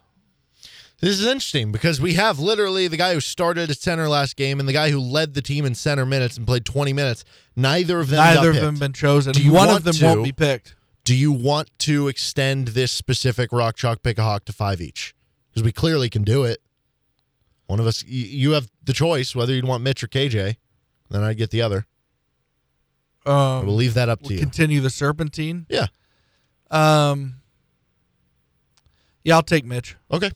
[1.01, 4.61] This is interesting because we have literally the guy who started at center last game
[4.61, 7.25] and the guy who led the team in center minutes and played 20 minutes.
[7.57, 9.33] Neither of them Neither of them been chosen.
[9.33, 10.05] Do you One of them to?
[10.05, 10.77] won't be picked.
[11.03, 15.13] Do you want to extend this specific Rock Chalk Pick a Hawk to five each?
[15.51, 16.63] Because we clearly can do it.
[17.67, 20.55] One of us, you have the choice whether you'd want Mitch or KJ.
[21.11, 21.87] Then I'd get the other.
[23.25, 24.39] Um, will leave that up to we'll you.
[24.41, 25.67] continue the serpentine.
[25.69, 25.87] Yeah.
[26.71, 27.37] Um.
[29.25, 30.33] Yeah, I'll take Mitch, Okay.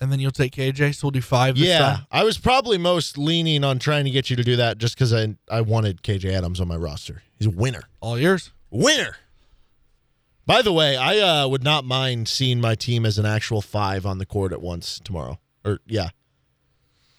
[0.00, 0.94] and then you'll take KJ.
[0.96, 1.54] So we'll do five.
[1.56, 1.98] This Yeah.
[2.10, 5.12] I was probably most leaning on trying to get you to do that just because
[5.14, 7.22] I I wanted KJ Adams on my roster.
[7.38, 7.82] He's a winner.
[8.00, 8.50] all yours.
[8.70, 9.16] Winner.
[10.46, 14.04] By the way, I uh, would not mind seeing my team as an actual five
[14.06, 15.38] on the court at once tomorrow.
[15.64, 16.10] Or yeah,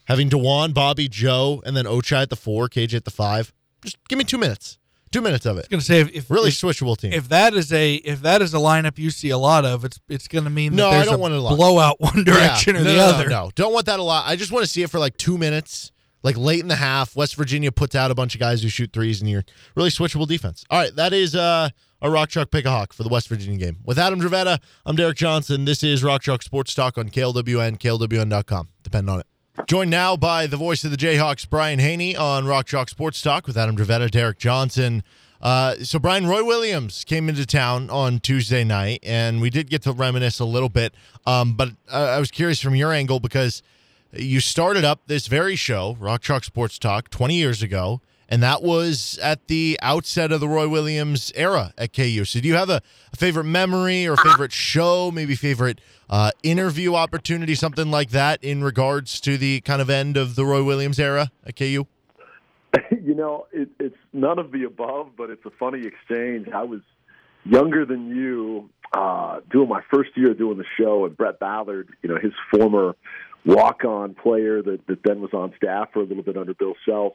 [0.05, 3.53] having Dajuan, Bobby, Joe, and then Ochai at the four, KJ at the five.
[3.83, 4.77] Just give me two minutes.
[5.11, 5.59] Two minutes of it.
[5.59, 7.13] I was gonna say if, if Really if, switchable team.
[7.13, 9.99] if that is a if that is a lineup you see a lot of, it's
[10.09, 11.55] it's gonna mean that No, I don't a want a lot.
[11.55, 12.81] blowout one direction Yeah.
[12.81, 13.29] or no, the no, no, other.
[13.29, 14.25] No, don't want that a lot.
[14.27, 17.15] I just want to see it for like two minutes, like late in the half.
[17.15, 20.27] West Virginia puts out a bunch of guys who shoot threes, and you're really switchable
[20.27, 20.65] defense.
[20.69, 21.69] All right, that is uh,
[22.01, 23.77] a Rock Chalk Pick a Hawk for the West Virginia game.
[23.85, 25.63] With Adam Dravetta, I'm Derek Johnson.
[25.63, 28.67] This is Rock Chalk Sports Talk on KLWN, KLWN.com.
[28.83, 29.25] Depend on it.
[29.65, 33.47] Joined now by the voice of the Jayhawks, Brian Hanni, on Rock Chalk Sports Talk
[33.47, 35.03] with Adam Dravetta, Derek Johnson.
[35.41, 39.81] Uh, so Brian Roy Williams came into town on Tuesday night, and we did get
[39.81, 40.93] to reminisce a little bit.
[41.25, 43.61] Um, but uh, I was curious from your angle because
[44.13, 48.61] you started up this very show, Rock Chalk Sports Talk, 20 years ago, and that
[48.61, 52.25] was at the outset of the Roy Williams era at KU.
[52.25, 52.81] So do you have a,
[53.13, 58.63] a favorite memory or favorite show, maybe favorite uh, interview opportunity, something like that, in
[58.63, 61.85] regards to the kind of end of the Roy Williams era at KU?
[63.03, 66.47] you know, it, it's none of the above, but it's a funny exchange.
[66.53, 66.81] I was
[67.45, 72.09] younger than you, uh, doing my first year doing the show, and Brett Ballard, you
[72.09, 72.95] know, his former
[73.45, 77.13] walk-on player that, that then was on staff for a little bit under Bill Self,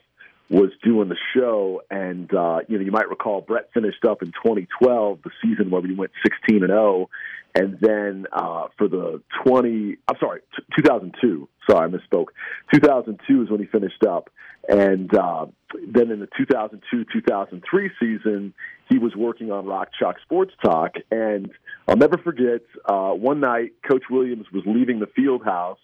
[0.52, 1.82] was doing the show.
[1.90, 5.80] And uh, you know, you might recall Brett finished up in 2012, the season where
[5.80, 7.08] we went 16 and 0,
[7.54, 11.48] and then uh, for the 20, I'm sorry, t- 2002.
[11.68, 12.26] Sorry, I misspoke.
[12.72, 14.30] 2002 is when he finished up,
[14.68, 15.46] and uh,
[15.88, 17.62] then in the 2002-2003
[18.00, 18.54] season,
[18.90, 20.94] he was working on Rock Chalk Sports Talk.
[21.10, 21.50] And
[21.88, 25.78] I'll never forget uh, one night, Coach Williams was leaving the field house,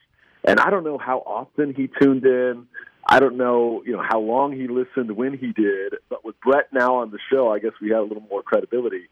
[0.49, 2.67] and I don't know how often he tuned in.
[3.07, 6.73] I don't know, you know, how long he listened when he did, but with Brett
[6.73, 9.09] now on the show, I guess we had a little more credibility.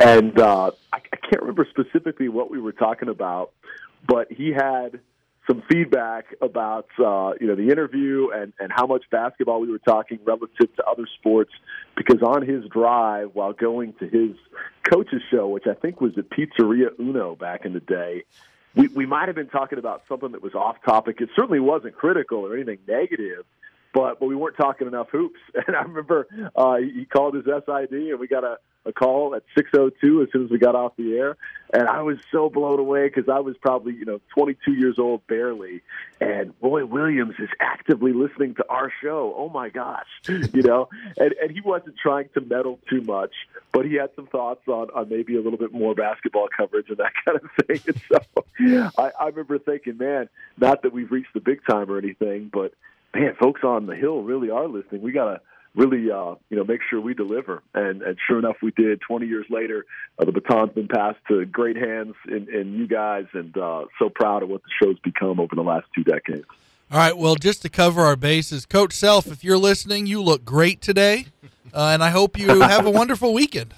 [0.00, 3.52] And uh, I, I can't remember specifically what we were talking about,
[4.08, 5.00] but he had
[5.46, 9.78] some feedback about uh, you know the interview and and how much basketball we were
[9.78, 11.52] talking relative to other sports.
[11.96, 14.36] Because on his drive while going to his
[14.92, 18.24] coach's show, which I think was at Pizzeria Uno back in the day,
[18.74, 21.20] we we might have been talking about something that was off topic.
[21.20, 23.44] It certainly wasn't critical or anything negative.
[23.92, 27.92] But but we weren't talking enough hoops, and I remember uh, he called his SID,
[27.92, 31.16] and we got a, a call at 6:02 as soon as we got off the
[31.16, 31.36] air,
[31.72, 35.26] and I was so blown away because I was probably you know 22 years old
[35.26, 35.82] barely,
[36.20, 39.34] and Roy Williams is actively listening to our show.
[39.36, 43.32] Oh my gosh, you know, and and he wasn't trying to meddle too much,
[43.72, 46.98] but he had some thoughts on on maybe a little bit more basketball coverage and
[46.98, 47.80] that kind of thing.
[47.88, 51.98] And so I, I remember thinking, man, not that we've reached the big time or
[51.98, 52.72] anything, but
[53.14, 55.02] man, folks on the hill really are listening.
[55.02, 55.40] We gotta
[55.74, 57.62] really, uh, you know, make sure we deliver.
[57.74, 59.00] And, and sure enough, we did.
[59.00, 59.86] Twenty years later,
[60.18, 64.08] uh, the baton's been passed to great hands in, in you guys, and uh, so
[64.08, 66.46] proud of what the show's become over the last two decades.
[66.90, 67.16] All right.
[67.16, 71.26] Well, just to cover our bases, Coach Self, if you're listening, you look great today,
[71.72, 73.72] uh, and I hope you have a wonderful weekend.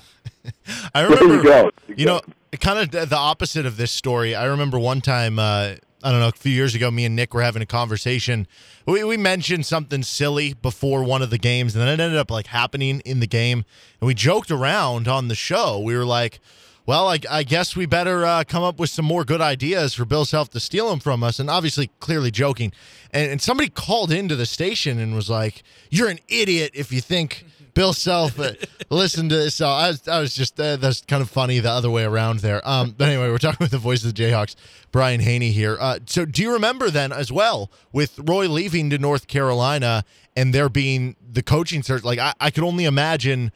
[0.94, 1.70] I There you remember, go.
[1.94, 2.20] you know,
[2.58, 4.34] kind of the opposite of this story.
[4.34, 7.32] I remember one time, uh, I don't know, a few years ago, me and Nick
[7.32, 8.46] were having a conversation.
[8.86, 12.30] We, we mentioned something silly before one of the games, and then it ended up
[12.30, 13.64] like happening in the game.
[14.00, 15.78] And we joked around on the show.
[15.78, 16.40] We were like,
[16.84, 20.04] well, I, I guess we better uh, come up with some more good ideas for
[20.04, 21.38] Bill Self to steal them from us.
[21.38, 22.72] And obviously, clearly joking.
[23.12, 27.00] And, and somebody called into the station and was like, "You're an idiot if you
[27.00, 28.52] think Bill Self uh,
[28.90, 31.70] listened to this." So I was, I was just uh, that's kind of funny the
[31.70, 32.66] other way around there.
[32.68, 34.54] Um, but anyway, we're talking with the voice of the Jayhawks,
[34.90, 35.76] Brian Hanni here.
[35.80, 40.04] Uh, so do you remember then as well with Roy leaving to North Carolina
[40.36, 42.04] and there being the coaching search?
[42.04, 43.52] Like I, I could only imagine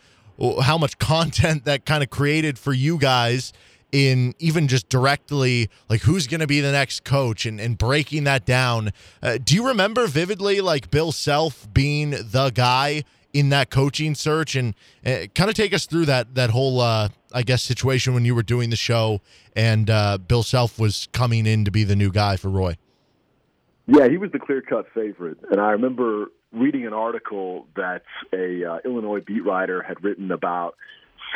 [0.62, 3.52] how much content that kind of created for you guys
[3.92, 8.24] in even just directly like who's going to be the next coach and, and breaking
[8.24, 8.92] that down.
[9.22, 13.04] Uh, do you remember vividly like Bill Self being the guy
[13.36, 17.10] in that coaching search and uh, kind of take us through that that whole uh,
[17.34, 19.20] I guess situation when you were doing the show
[19.54, 22.78] and uh, Bill Self was coming in to be the new guy for Roy.
[23.86, 28.64] Yeah, he was the clear cut favorite, and I remember reading an article that a
[28.64, 30.76] uh, Illinois beat writer had written about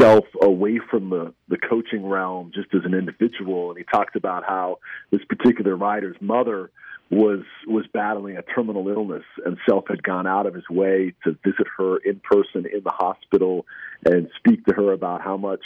[0.00, 4.44] self away from the the coaching realm just as an individual, and he talked about
[4.44, 4.78] how
[5.10, 6.70] this particular writer's mother
[7.11, 11.37] was was battling a terminal illness, and Self had gone out of his way to
[11.44, 13.66] visit her in person in the hospital
[14.07, 15.62] and speak to her about how much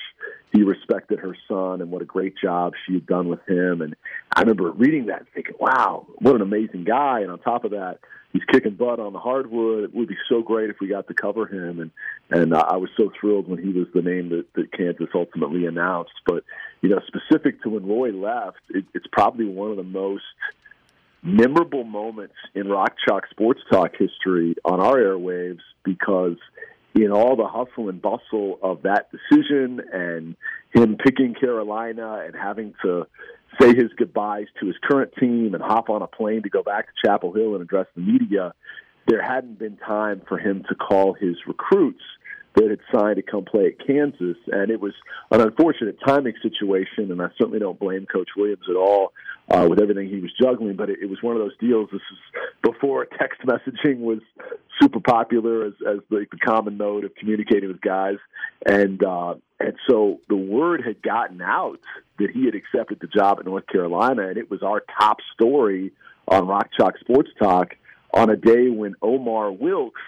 [0.52, 3.82] he respected her son and what a great job she had done with him.
[3.82, 3.94] And
[4.34, 7.72] I remember reading that and thinking, "Wow, what an amazing guy!" And on top of
[7.72, 7.98] that,
[8.32, 9.84] he's kicking butt on the hardwood.
[9.84, 11.78] It would be so great if we got to cover him.
[11.80, 11.90] And
[12.30, 15.66] and uh, I was so thrilled when he was the name that, that Kansas ultimately
[15.66, 16.14] announced.
[16.24, 16.44] But
[16.80, 20.24] you know, specific to when Roy left, it, it's probably one of the most
[21.24, 26.36] memorable moments in Rock Chalk Sports Talk history on our airwaves because
[26.94, 30.36] in all the hustle and bustle of that decision and
[30.74, 33.06] him picking Carolina and having to
[33.58, 36.86] say his goodbyes to his current team and hop on a plane to go back
[36.86, 38.52] to Chapel Hill and address the media,
[39.06, 42.02] there hadn't been time for him to call his recruits
[42.54, 44.36] that had signed to come play at Kansas.
[44.52, 44.92] And it was
[45.30, 49.12] an unfortunate timing situation, and I certainly don't blame Coach Williams at all
[49.50, 50.76] uh, with everything he was juggling.
[50.76, 51.88] But it, it was one of those deals.
[51.92, 52.18] This is
[52.62, 54.20] before text messaging was
[54.80, 58.16] super popular as, as the, the common mode of communicating with guys,
[58.66, 61.80] and uh, and so the word had gotten out
[62.18, 65.92] that he had accepted the job at North Carolina, and it was our top story
[66.26, 67.76] on Rock Chalk Sports Talk
[68.12, 70.00] on a day when Omar Wilkes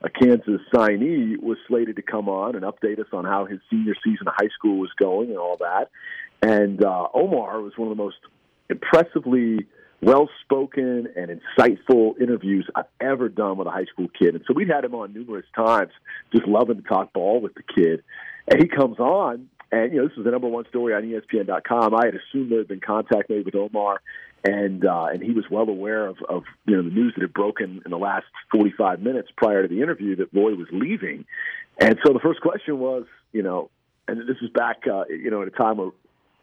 [0.00, 3.94] a Kansas signee was slated to come on and update us on how his senior
[4.04, 5.90] season of high school was going and all that.
[6.40, 8.18] And uh, Omar was one of the most
[8.70, 9.66] impressively
[10.00, 14.34] well spoken and insightful interviews I've ever done with a high school kid.
[14.34, 15.90] And so we've had him on numerous times,
[16.32, 18.04] just loving to talk ball with the kid.
[18.46, 21.94] And he comes on, and you know, this was the number one story on ESPN.com.
[21.94, 24.00] I had assumed there had been contact made with Omar,
[24.44, 27.34] and uh, and he was well aware of, of you know the news that had
[27.34, 31.26] broken in the last 45 minutes prior to the interview that Roy was leaving.
[31.78, 33.70] And so the first question was, you know,
[34.06, 35.90] and this is back, uh, you know, at a time where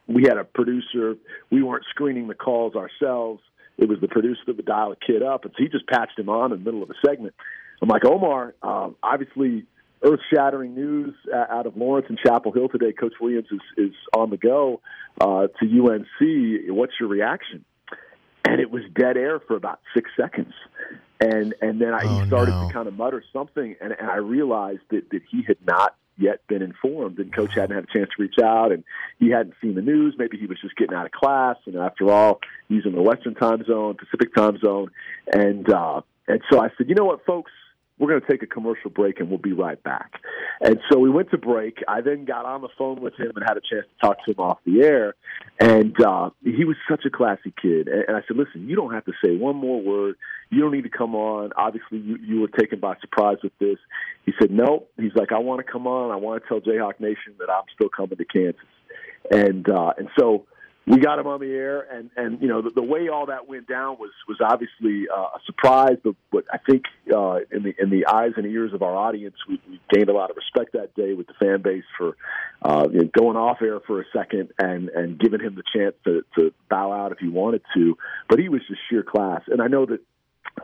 [0.07, 1.15] we had a producer.
[1.51, 3.41] We weren't screening the calls ourselves.
[3.77, 6.17] It was the producer that would dial a kid up, and so he just patched
[6.17, 7.33] him on in the middle of a segment.
[7.81, 9.65] I'm like, Omar, um, obviously
[10.01, 12.93] earth-shattering news out of Lawrence and Chapel Hill today.
[12.93, 14.81] Coach Williams is, is on the go
[15.19, 16.69] uh, to UNC.
[16.69, 17.65] What's your reaction?
[18.47, 20.53] And it was dead air for about six seconds,
[21.19, 22.67] and and then I Oh, started no.
[22.67, 26.45] to kind of mutter something, and, and I realized that that he had not yet
[26.47, 28.83] been informed, and Coach hadn't had a chance to reach out, and
[29.19, 30.15] he hadn't seen the news.
[30.17, 33.35] Maybe he was just getting out of class, and after all, he's in the Western
[33.35, 34.91] Time Zone, Pacific Time Zone,
[35.31, 37.51] and uh, and so I said, you know what, folks,
[37.97, 40.19] we're going to take a commercial break, and we'll be right back.
[40.61, 41.77] And so we went to break.
[41.87, 44.31] I then got on the phone with him and had a chance to talk to
[44.31, 45.15] him off the air,
[45.59, 47.87] and uh, he was such a classy kid.
[47.87, 50.15] And, I said, listen, you don't have to say one more word.
[50.49, 51.51] You don't need to come on.
[51.57, 53.77] Obviously, you, you were taken by surprise with this.
[54.25, 54.85] He said, no.
[54.97, 56.11] He's like, I want to come on.
[56.11, 58.61] I want to tell Jayhawk Nation that I'm still coming to Kansas.
[59.31, 60.45] And uh, and so
[60.87, 63.47] we got him on the air, and and you know the, the way all that
[63.47, 67.73] went down was was obviously uh, a surprise, but but I think uh, in the
[67.79, 70.73] in the eyes and ears of our audience, we, we gained a lot of respect
[70.73, 72.15] that day with the fan base for
[72.61, 75.95] uh, you know, going off air for a second and and giving him the chance
[76.03, 77.97] to to bow out if he wanted to,
[78.29, 80.01] but he was just sheer class, and I know that.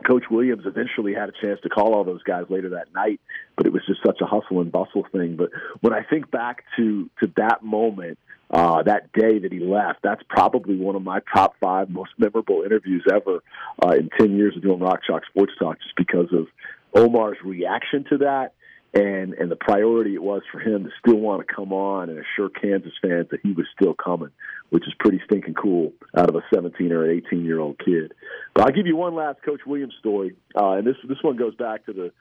[0.06, 3.20] Coach Williams eventually had a chance to call all those guys later that night,
[3.56, 5.36] but it was just such a hustle and bustle thing.
[5.36, 5.50] But
[5.80, 8.18] when I think back to to that moment,
[8.50, 12.62] uh, that day that he left, that's probably one of my top five most memorable
[12.62, 13.42] interviews ever
[13.84, 16.48] uh, in 10 years of doing Rock Chalk Sports Talk, just because of
[16.94, 18.52] Omar's reaction to that
[18.94, 22.18] and and the priority it was for him to still want to come on and
[22.18, 24.30] assure Kansas fans that he was still coming,
[24.70, 28.12] which is pretty stinking cool out of a 17 or an 18 year old kid.
[28.54, 31.54] But I'll give you one last Coach Williams story, uh, and this this one goes
[31.54, 32.12] back to the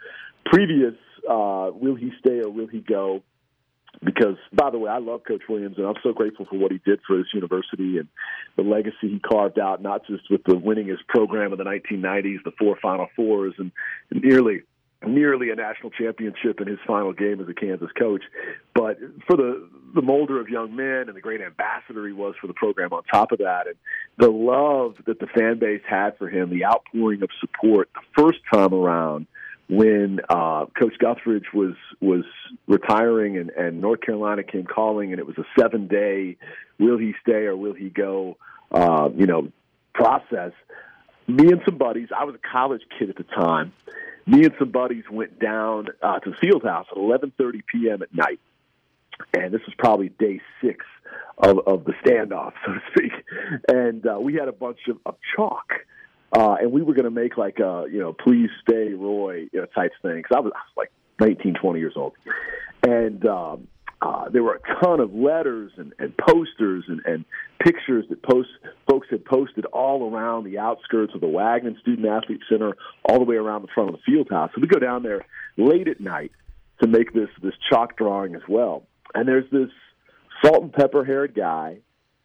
[0.45, 0.95] previous
[1.29, 3.21] uh, "Will he stay or will he go?"
[4.03, 6.79] because by the way, I love Coach Williams and I'm so grateful for what he
[6.85, 8.07] did for his university and
[8.55, 12.51] the legacy he carved out, not just with the winningest program of the 1990s, the
[12.57, 13.71] four Final Fours, and
[14.11, 14.61] nearly
[15.05, 18.23] nearly a national championship in his final game as a Kansas coach,
[18.73, 18.97] but
[19.27, 22.53] for the the molder of young men and the great ambassador he was for the
[22.53, 23.75] program on top of that, and
[24.17, 28.39] the love that the fan base had for him, the outpouring of support the first
[28.53, 29.27] time around
[29.71, 32.25] when uh, Coach Guthridge was was
[32.67, 36.37] retiring and, and North Carolina came calling, and it was a seven day
[36.77, 38.37] will he stay or will he go,
[38.71, 39.51] uh, you know,
[39.93, 40.51] process.
[41.27, 43.71] Me and some buddies, I was a college kid at the time.
[44.31, 48.01] Me and some buddies went down uh, to the field house at 11:30 p.m.
[48.01, 48.39] at night,
[49.33, 50.85] and this was probably day six
[51.37, 53.11] of, of the standoff, so to speak.
[53.67, 55.73] And uh, we had a bunch of, of chalk
[56.33, 59.59] uh, and we were going to make like a, you know, please stay Roy you
[59.59, 60.17] know, type thing.
[60.17, 62.13] Because I was, I was like 19, 20 years old.
[62.83, 63.67] And um,
[64.01, 67.23] uh, there were a ton of letters and, and posters and, and
[67.63, 68.49] pictures that post
[68.89, 72.75] folks had posted all around the outskirts of the Wagnon Student Athlete Center,
[73.05, 74.49] all the way around the front of the field house.
[74.55, 75.25] So we go down there
[75.55, 76.31] late at night
[76.81, 78.83] to make this this chalk drawing as well.
[79.13, 79.69] And there's this
[80.43, 81.77] salt and pepper haired guy,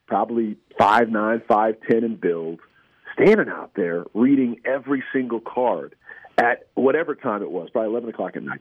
[0.07, 2.61] probably five nine, five ten in build,
[3.15, 5.95] standing out there reading every single card
[6.39, 8.61] at whatever time it was, probably 11 o'clock at night.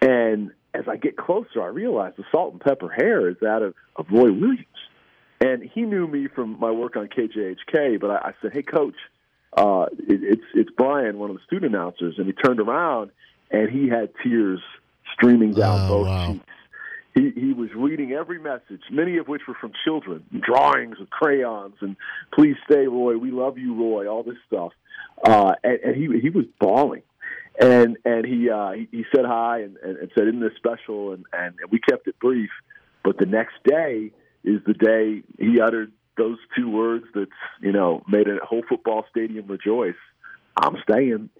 [0.00, 3.74] And as I get closer, I realize the salt and pepper hair is that of,
[3.96, 4.66] of Roy Williams.
[5.40, 8.94] And he knew me from my work on KJHK, but I, I said, "Hey, coach,
[9.56, 13.10] uh, it, it's it's Brian, one of the student announcers." And he turned around,
[13.50, 14.60] and he had tears
[15.12, 16.32] streaming down Oh, both wow.
[16.32, 16.44] cheeks.
[17.14, 21.74] He he was reading every message, many of which were from children, drawings with crayons,
[21.80, 21.96] and
[22.32, 23.16] "Please stay, Roy.
[23.18, 24.72] We love you, Roy." All this stuff,
[25.24, 27.02] uh, and, and he he was bawling,
[27.60, 31.24] and and he uh, he, said hi and, and, and said, "Isn't this special?" And,
[31.32, 32.50] and and we kept it brief.
[33.02, 34.10] But the next day
[34.42, 37.30] is the day he uttered those two words that's
[37.60, 39.94] you know made a whole football stadium rejoice.
[40.56, 41.30] I'm staying,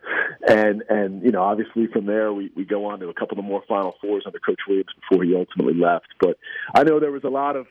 [0.48, 3.44] and and you know obviously from there we we go on to a couple of
[3.44, 6.08] more Final Fours under Coach Williams before he ultimately left.
[6.20, 6.38] But
[6.74, 7.66] I know there was a lot of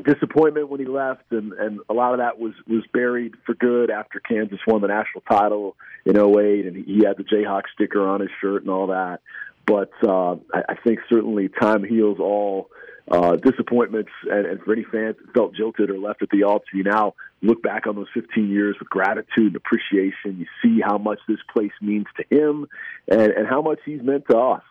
[0.00, 3.90] disappointment when he left, and and a lot of that was was buried for good
[3.90, 5.76] after Kansas won the national title
[6.06, 9.20] in 08, and he had the Jayhawk sticker on his shirt and all that.
[9.66, 12.70] But uh, I, I think certainly time heals all
[13.10, 16.66] uh, disappointments, and, and for any fans that felt jilted or left at the altar,
[16.72, 20.38] you now look back on those 15 years with gratitude and appreciation.
[20.38, 22.66] You see how much this place means to him,
[23.08, 24.62] and, and how much he's meant to us.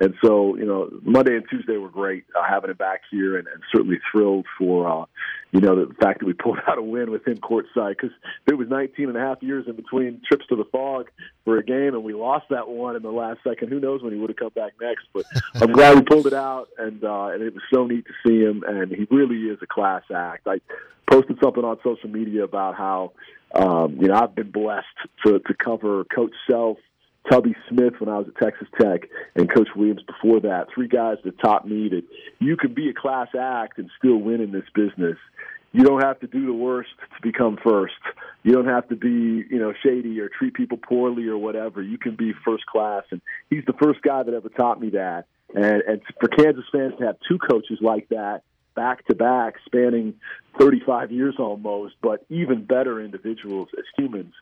[0.00, 3.48] And so, you know, Monday and Tuesday were great uh, having him back here, and,
[3.48, 5.06] and certainly thrilled for, uh,
[5.50, 8.12] you know, the fact that we pulled out a win with him courtside because
[8.46, 11.08] there was 19 and a half years in between trips to the Phog
[11.44, 13.70] for a game, and we lost that one in the last second.
[13.70, 15.06] Who knows when he would have come back next?
[15.12, 15.24] But
[15.54, 18.40] I'm glad we pulled it out, and uh, and it was so neat to see
[18.40, 20.46] him, and he really is a class act.
[20.46, 20.60] I
[21.10, 23.12] posted something on social media about how,
[23.54, 24.86] um, you know, I've been blessed
[25.24, 26.78] to to cover Coach Self.
[27.30, 30.66] Tubby Smith when I was at Texas Tech and Coach Williams before that.
[30.74, 32.02] Three guys that taught me that
[32.38, 35.16] you can be a class act and still win in this business.
[35.72, 37.92] You don't have to do the worst to become first.
[38.42, 41.82] You don't have to be, you know, shady or treat people poorly or whatever.
[41.82, 43.20] You can be first class, and
[43.50, 45.26] he's the first guy that ever taught me that.
[45.54, 48.42] And and for Kansas fans to have two coaches like that
[48.78, 50.14] back to back, spanning
[50.56, 54.32] 35 years almost, but even better individuals as humans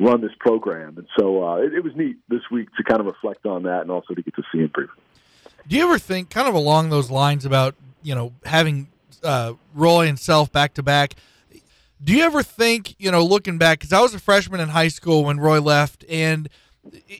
[0.00, 0.98] run this program.
[0.98, 3.82] And so uh, it, it was neat this week to kind of reflect on that
[3.82, 5.00] and also to get to see him briefly.
[5.68, 8.88] Do you ever think, kind of along those lines, about you know having
[9.22, 11.14] uh, Roy and Self back to back?
[12.02, 14.88] Do you ever think, you know, looking back, because I was a freshman in high
[14.88, 16.48] school when Roy left, and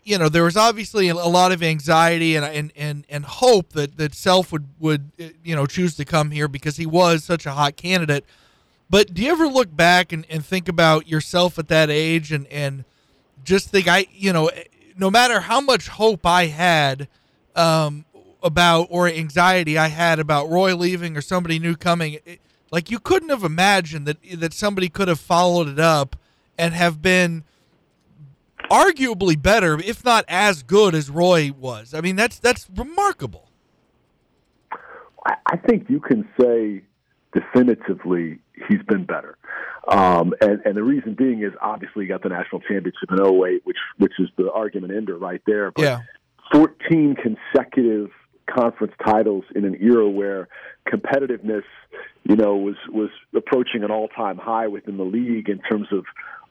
[0.02, 3.96] you know there was obviously a lot of anxiety and and and, and hope that
[3.96, 5.10] that Self would would
[5.42, 8.24] you know choose to come here because he was such a hot candidate.
[8.90, 12.46] But do you ever look back and, and think about yourself at that age and
[12.48, 12.84] and
[13.44, 14.50] just think I you know
[14.96, 17.08] no matter how much hope I had
[17.56, 18.04] um,
[18.42, 22.40] about or anxiety I had about Roy leaving or somebody new coming, it,
[22.70, 26.16] like you couldn't have imagined that that somebody could have followed it up
[26.58, 27.44] and have been
[28.70, 31.94] arguably better, if not as good as Roy was.
[31.94, 33.50] I mean, that's that's remarkable.
[35.26, 36.82] I, think you can say
[37.32, 39.38] definitively he's been better.
[39.88, 43.62] Um, and, and the reason being is obviously he got the national championship in 08,
[43.64, 45.70] which which is the argument ender right there.
[45.70, 45.98] But Yeah.
[46.52, 48.10] 14 consecutive
[48.46, 50.48] conference titles in an era where
[50.86, 51.64] competitiveness,
[52.24, 56.04] you know, was was approaching an all-time high within the league in terms of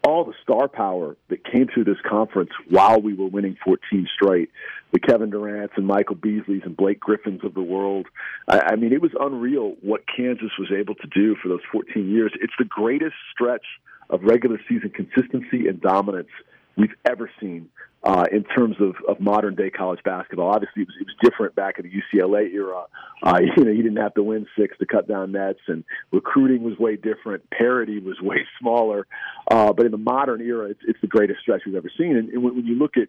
[0.04, 4.50] all the star power that came through this conference while we were winning 14 straight.
[4.92, 8.08] The Kevin Durant's and Michael Beasley's and Blake Griffin's of the world.
[8.48, 12.10] I, I mean, it was unreal what Kansas was able to do for those 14
[12.10, 12.32] years.
[12.42, 13.66] It's the greatest stretch
[14.10, 16.30] of regular season consistency and dominance
[16.76, 17.70] we've ever seen
[18.04, 20.50] uh, in terms of, of modern day college basketball.
[20.50, 22.86] Obviously, it was, it was different back in the UCLA era.
[23.22, 26.64] Uh, you know, you didn't have to win six to cut down nets, and recruiting
[26.64, 27.50] was way different.
[27.50, 29.08] Parity was way smaller.
[29.50, 32.18] Uh, but in the modern era, it's, it's the greatest stretch we've ever seen.
[32.18, 33.08] And, and when, when you look at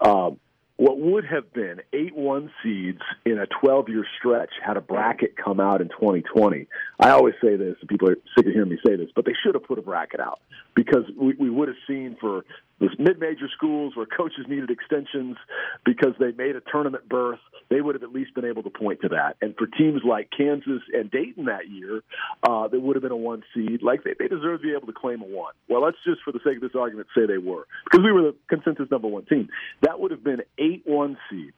[0.00, 0.30] uh,
[0.76, 5.36] what would have been eight one seeds in a 12 year stretch had a bracket
[5.36, 6.66] come out in 2020.
[6.98, 9.34] I always say this, and people are sick of hearing me say this, but they
[9.44, 10.40] should have put a bracket out
[10.74, 12.44] because we, we would have seen for
[12.80, 15.36] those mid-major schools where coaches needed extensions
[15.84, 17.38] because they made a tournament berth,
[17.70, 19.36] they would have at least been able to point to that.
[19.40, 22.02] And for teams like Kansas and Dayton that year,
[22.42, 23.82] uh, that would have been a one seed.
[23.82, 25.54] Like they, they deserve to be able to claim a one.
[25.68, 28.22] Well, let's just, for the sake of this argument, say they were because we were
[28.22, 29.48] the consensus number one team.
[29.82, 31.52] That would have been eight one seeds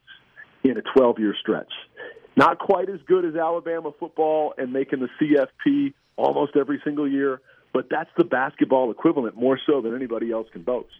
[0.65, 1.73] in a 12-year stretch.
[2.37, 7.41] Not quite as good as Alabama football and making the CFP almost every single year
[7.77, 10.97] but that's the basketball equivalent more so than anybody else can boast.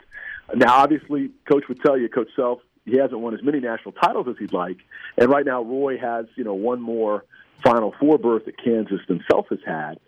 [0.55, 4.27] Now, obviously, Coach would tell you, Coach Self, he hasn't won as many national titles
[4.29, 4.77] as he'd like,
[5.17, 7.25] and right now Roy has, you know, one more
[7.65, 9.99] Final Four berth that Kansas than Self has had.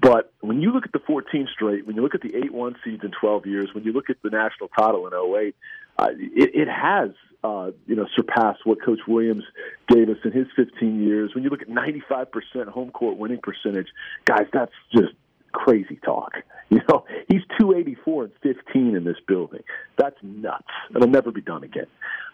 [0.00, 3.04] But when you look at the 14 straight, when you look at the 8-1 seeds
[3.04, 5.54] in 12 years, when you look at the national title in 08,
[5.98, 7.10] uh, it, it has
[7.44, 9.44] uh, you know, surpassed what Coach Williams
[9.88, 11.34] gave us in his 15 years.
[11.34, 13.88] When you look at 95% home court winning percentage,
[14.24, 15.12] guys, that's just
[15.54, 16.32] crazy talk.
[16.70, 19.62] You know, he's 284 and 15 in this building.
[19.96, 20.64] That's nuts.
[20.96, 21.86] It'll never be done again.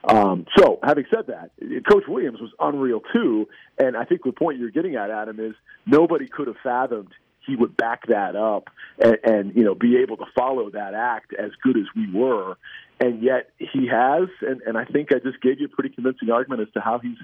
[0.05, 1.51] Um, so, having said that,
[1.91, 3.49] Coach Williams was unreal too.
[3.77, 5.55] And I think the point you're getting at, Adam, is
[5.85, 7.13] nobody could have fathomed
[7.47, 8.69] he would back that up
[8.99, 12.57] and, and you know be able to follow that act as good as we were
[13.01, 16.31] and yet he has and, and I think I just gave you a pretty convincing
[16.31, 17.19] argument as to how he's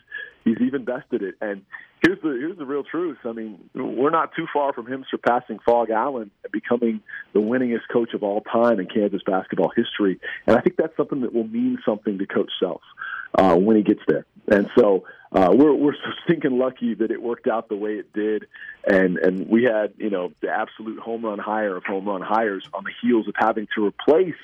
[0.44, 1.62] he's even bested it and
[2.02, 3.18] here's the here's the real truth.
[3.24, 7.00] I mean we're not too far from him surpassing Phog Allen and becoming
[7.32, 10.20] the winningest coach of all time in Kansas basketball history.
[10.46, 12.82] And I think that's something that will mean something to coach Self
[13.34, 14.26] uh, when he gets there.
[14.48, 18.12] And so uh, we're we're so stinking lucky that it worked out the way it
[18.12, 18.46] did,
[18.86, 22.68] and and we had you know the absolute home run hire of home run hires
[22.72, 24.34] on the heels of having to replace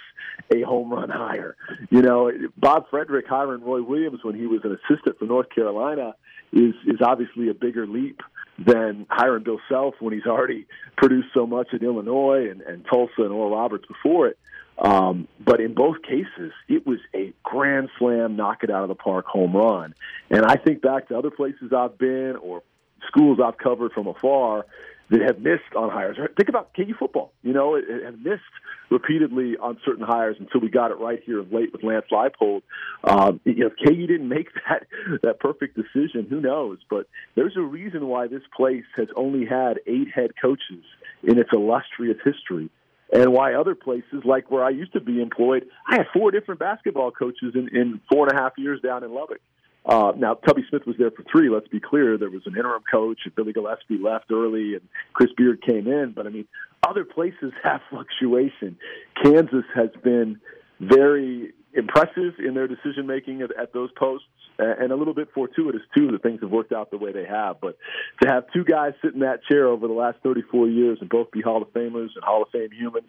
[0.52, 1.56] a home run hire.
[1.90, 6.14] You know, Bob Frederick hiring Roy Williams when he was an assistant for North Carolina
[6.52, 8.20] is is obviously a bigger leap
[8.58, 13.22] than hiring Bill Self when he's already produced so much in Illinois and, and Tulsa
[13.22, 14.38] and Oral Roberts before it.
[14.78, 18.94] Um, but in both cases, it was a grand slam, knock it out of the
[18.94, 19.94] park home run.
[20.30, 22.62] And I think back to other places I've been or
[23.06, 24.66] schools I've covered from afar
[25.10, 26.16] that have missed on hires.
[26.36, 27.32] Think about KU football.
[27.42, 28.42] You know, it, it have missed
[28.90, 32.62] repeatedly on certain hires until we got it right here of late with Lance Leipold.
[33.04, 34.86] Um, you know, if KU didn't make that
[35.22, 36.78] that perfect decision, who knows?
[36.88, 40.84] But there's a reason why this place has only had eight head coaches
[41.22, 42.70] in its illustrious history
[43.12, 46.58] and why other places like where I used to be employed, I had four different
[46.58, 49.40] basketball coaches in, in four and a half years down in Lubbock.
[49.84, 51.48] Uh, now, Tubby Smith was there for three.
[51.48, 52.16] Let's be clear.
[52.16, 53.20] There was an interim coach.
[53.24, 56.12] And Billy Gillispie left early, and Chris Beard came in.
[56.14, 56.46] But I mean,
[56.86, 58.76] other places have fluctuation.
[59.22, 60.40] Kansas has been
[60.80, 64.26] very impressive in their decision making at, at those posts
[64.58, 67.60] and a little bit fortuitous too that things have worked out the way they have.
[67.60, 67.78] But
[68.22, 71.30] to have two guys sit in that chair over the last 34 years and both
[71.30, 73.08] be Hall of Famers and Hall of Fame humans,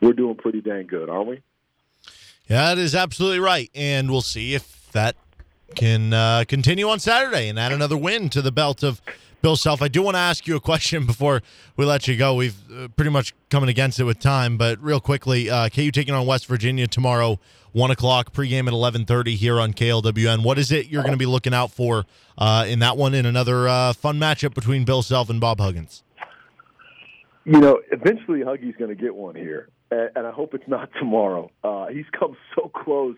[0.00, 1.42] we're doing pretty dang good, aren't we?
[2.48, 5.16] Yeah, that is absolutely right, and we'll see if that
[5.74, 9.00] can uh, continue on Saturday and add another win to the belt of
[9.40, 9.82] Bill Self.
[9.82, 11.42] I do want to ask you a question before
[11.76, 12.34] we let you go.
[12.34, 16.14] We've uh, pretty much coming against it with time, but real quickly, uh, KU taking
[16.14, 17.38] on West Virginia tomorrow
[17.72, 20.42] one o'clock pregame at eleven thirty here on KLWN.
[20.42, 22.04] What is it you're going to be looking out for
[22.38, 23.14] uh, in that one?
[23.14, 26.04] In another uh, fun matchup between Bill Self and Bob Huggins.
[27.44, 31.50] You know, eventually Huggy's going to get one here, and I hope it's not tomorrow.
[31.90, 33.16] He's come so close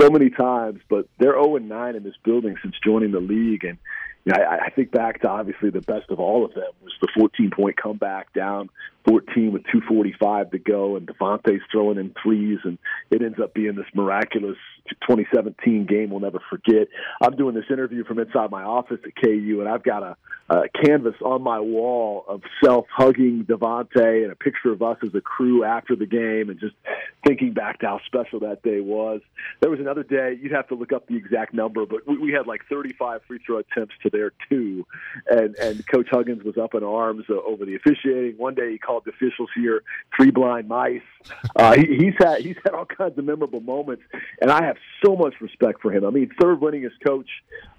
[0.00, 3.64] so many times, but they're 0 and 9 in this building since joining the league,
[3.64, 3.78] and
[4.24, 6.92] you know, I, I think back to obviously the best of all of them was
[7.00, 8.68] the 14 point comeback down
[9.08, 12.78] 14 with 245 to go, and Devonte's throwing in threes, and
[13.10, 14.56] it ends up being this miraculous
[15.08, 16.88] 2017 game we'll never forget.
[17.20, 20.16] I'm doing this interview from inside my office at KU, and I've got a,
[20.50, 25.14] a canvas on my wall of self hugging Devonte and a picture of us as
[25.14, 26.74] a crew after the game, and just
[27.26, 29.20] thinking back to how special that day was.
[29.60, 32.32] There was another day, you'd have to look up the exact number, but we, we
[32.32, 34.86] had like 35 free throw attempts to their two,
[35.28, 38.36] and, and Coach Huggins was up in arms over the officiating.
[38.36, 39.82] One day he called officials here
[40.16, 41.00] three blind mice.
[41.56, 44.02] Uh, he, he's had he's had all kinds of memorable moments,
[44.40, 46.04] and I have so much respect for him.
[46.04, 47.28] I mean, third winningest coach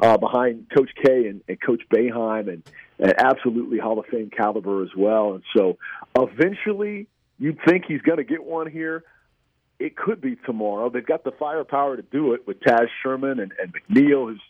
[0.02, 2.64] uh, behind Coach K and, and Coach Boeheim, and,
[3.00, 5.34] and absolutely Hall of Fame caliber as well.
[5.34, 5.78] And so,
[6.18, 7.08] eventually,
[7.40, 9.04] you'd think he's going to get one here
[9.80, 10.90] it could be tomorrow.
[10.90, 14.42] They've got the firepower to do it with Taz Sherman and, and McNeil, who's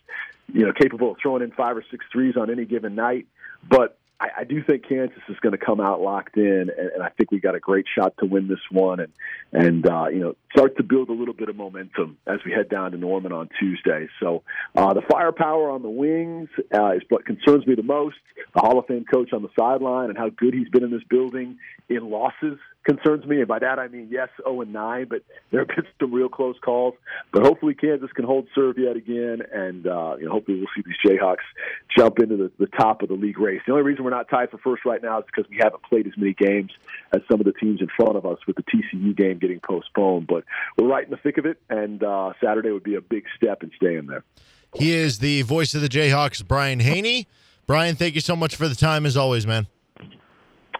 [0.52, 3.26] you know capable of throwing in five or six threes on any given night.
[3.66, 7.02] But I, I do think Kansas is going to come out locked in, and, and
[7.02, 9.12] I think we got a great shot to win this one, and
[9.52, 12.68] and uh, you know start to build a little bit of momentum as we head
[12.68, 14.08] down to Norman on Tuesday.
[14.20, 14.42] So
[14.76, 18.16] uh, the firepower on the wings uh, is what concerns me the most.
[18.54, 21.04] The Hall of Fame coach on the sideline and how good he's been in this
[21.08, 21.58] building
[21.88, 23.38] in losses concerns me.
[23.38, 26.28] And by that I mean yes, 0 and 9, but there have been some real
[26.28, 26.94] close calls.
[27.32, 30.82] But hopefully Kansas can hold serve yet again, and uh, you know hopefully we'll see
[30.84, 31.46] these Jayhawks
[31.96, 33.60] jump into the, the top of the league race.
[33.66, 36.06] The only reason we're not tied for first right now is because we haven't played
[36.06, 36.70] as many games
[37.12, 40.26] as some of the teams in front of us, with the TCU game getting postponed.
[40.26, 40.44] But
[40.76, 43.62] we're right in the thick of it, and uh, Saturday would be a big step
[43.62, 44.24] in staying there.
[44.74, 47.26] He is the voice of the Jayhawks, Brian Hanni.
[47.66, 49.66] Brian, thank you so much for the time as always, man.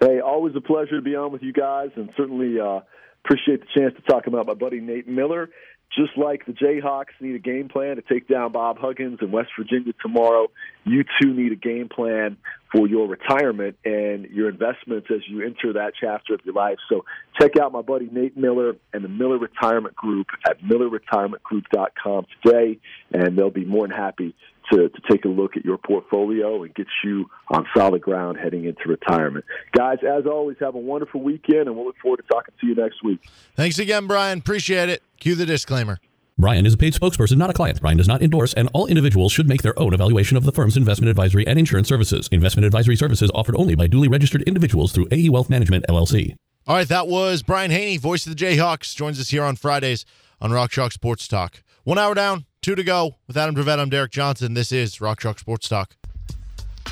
[0.00, 2.80] Hey, always a pleasure to be on with you guys, and certainly uh,
[3.24, 5.50] appreciate the chance to talk about my buddy Nate Miller.
[5.96, 9.50] Just like the Jayhawks need a game plan to take down Bob Huggins in West
[9.58, 10.46] Virginia tomorrow,
[10.84, 12.36] you too need a game plan
[12.72, 16.78] for your retirement and your investments as you enter that chapter of your life.
[16.88, 17.04] So
[17.40, 22.78] check out my buddy Nate Miller and the Miller Retirement Group at millerretirementgroup.com today,
[23.12, 24.36] and they'll be more than happy
[24.72, 28.64] to, to take a look at your portfolio and get you on solid ground heading
[28.64, 29.44] into retirement.
[29.76, 32.74] Guys, as always, have a wonderful weekend, and we'll look forward to talking to you
[32.74, 33.20] next week.
[33.56, 34.38] Thanks again, Brian.
[34.38, 35.02] Appreciate it.
[35.18, 35.98] Cue the disclaimer.
[36.38, 37.80] Brian is a paid spokesperson, not a client.
[37.82, 40.76] Brian does not endorse, and all individuals should make their own evaluation of the firm's
[40.76, 42.28] investment advisory and insurance services.
[42.32, 46.34] Investment advisory services offered only by duly registered individuals through AE Wealth Management, LLC.
[46.66, 50.06] All right, that was Brian Hanni, voice of the Jayhawks, joins us here on Fridays
[50.40, 51.62] on Rock Chalk Sports Talk.
[51.84, 53.16] One hour down, two to go.
[53.26, 54.52] With Adam Dravette, I'm Derek Johnson.
[54.52, 55.96] This is Rock Chalk Sports Talk.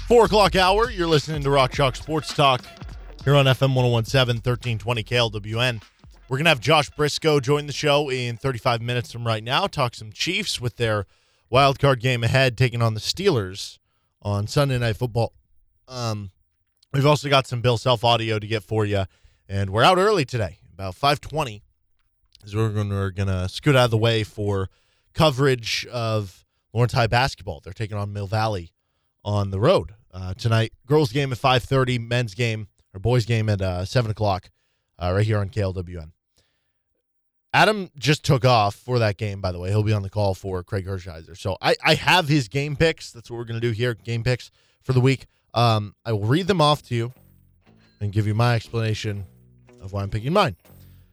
[0.06, 2.62] Four o'clock hour, you're listening to Rock Chalk Sports Talk
[3.22, 5.82] here on FM 1017, 1320 KLWN.
[6.28, 9.66] We're going to have Josh Brisco join the show in 35 minutes from right now,
[9.66, 11.04] talk some Chiefs with their
[11.50, 13.78] wild card game ahead, taking on the Steelers
[14.22, 15.34] on Sunday Night Football.
[15.86, 16.30] Um,
[16.94, 19.04] we've also got some Bill Self audio to get for you,
[19.46, 21.62] and we're out early today, about 520,
[22.42, 24.70] as we're going to scoot out of the way for
[25.14, 27.60] coverage of Lawrence High basketball.
[27.62, 28.72] They're taking on Mill Valley
[29.24, 30.72] on the road uh, tonight.
[30.86, 34.50] Girls game at 5:30, men's game or boys game at uh, 7 o'clock,
[34.98, 36.12] uh, right here on KLWN.
[37.54, 39.70] Adam just took off for that game, by the way.
[39.70, 41.36] He'll be on the call for Craig Hershiser.
[41.36, 43.10] So I, I have his game picks.
[43.10, 44.50] That's what we're going to do here game picks
[44.82, 45.26] for the week.
[45.54, 47.12] Um, I will read them off to you
[48.00, 49.24] and give you my explanation
[49.80, 50.56] of why I'm picking mine.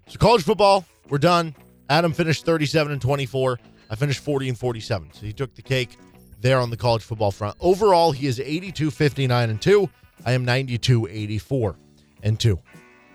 [0.08, 1.56] So, college football, we're done.
[1.90, 3.60] Adam finished 37 and 24.
[3.90, 5.14] I finished 40 and 47.
[5.14, 5.98] So, he took the cake
[6.42, 7.56] there on the college football front.
[7.60, 9.90] Overall, he is 82 59 and 2.
[10.26, 11.76] I am 92 84
[12.24, 12.60] and 2.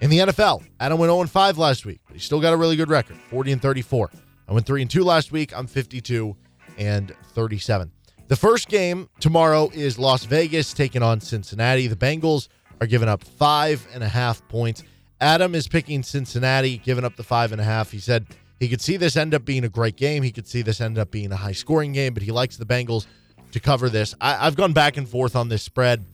[0.00, 2.76] In the NFL, Adam went 0 5 last week, but he still got a really
[2.76, 4.10] good record 40 and 34.
[4.48, 5.56] I went 3 and 2 last week.
[5.56, 6.36] I'm 52
[6.78, 7.90] and 37.
[8.28, 11.86] The first game tomorrow is Las Vegas taking on Cincinnati.
[11.86, 12.48] The Bengals
[12.80, 14.82] are giving up five and a half points.
[15.20, 17.90] Adam is picking Cincinnati, giving up the five and a half.
[17.90, 18.26] He said
[18.60, 20.22] he could see this end up being a great game.
[20.22, 22.66] He could see this end up being a high scoring game, but he likes the
[22.66, 23.06] Bengals
[23.52, 24.14] to cover this.
[24.20, 26.04] I, have gone back and forth on this spread.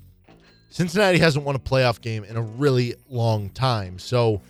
[0.71, 3.99] Cincinnati hasn't won a playoff game in a really long time.
[3.99, 4.41] So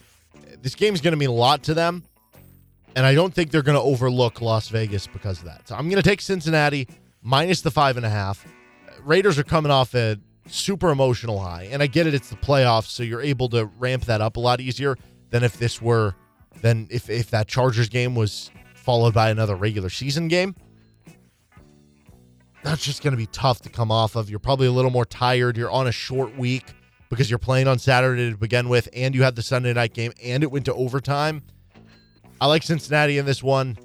[0.60, 2.04] this game is going to mean a lot to them.
[2.94, 5.66] And I don't think they're going to overlook Las Vegas because of that.
[5.68, 6.88] So I'm going to take Cincinnati
[7.22, 8.46] minus the five and a half.
[9.04, 10.18] Raiders are coming off a
[10.48, 11.68] super emotional high.
[11.70, 14.40] And I get it, it's the playoffs, so you're able to ramp that up a
[14.40, 14.96] lot easier
[15.30, 16.14] than if this were
[16.62, 20.54] than if, if that Chargers game was followed by another regular season game
[22.66, 24.28] that's just going to be tough to come off of.
[24.28, 25.56] You're probably a little more tired.
[25.56, 26.64] You're on a short week
[27.08, 30.12] because you're playing on Saturday to begin with, and you had the Sunday night game,
[30.22, 31.42] and it went to overtime.
[32.40, 33.78] I like Cincinnati in this one,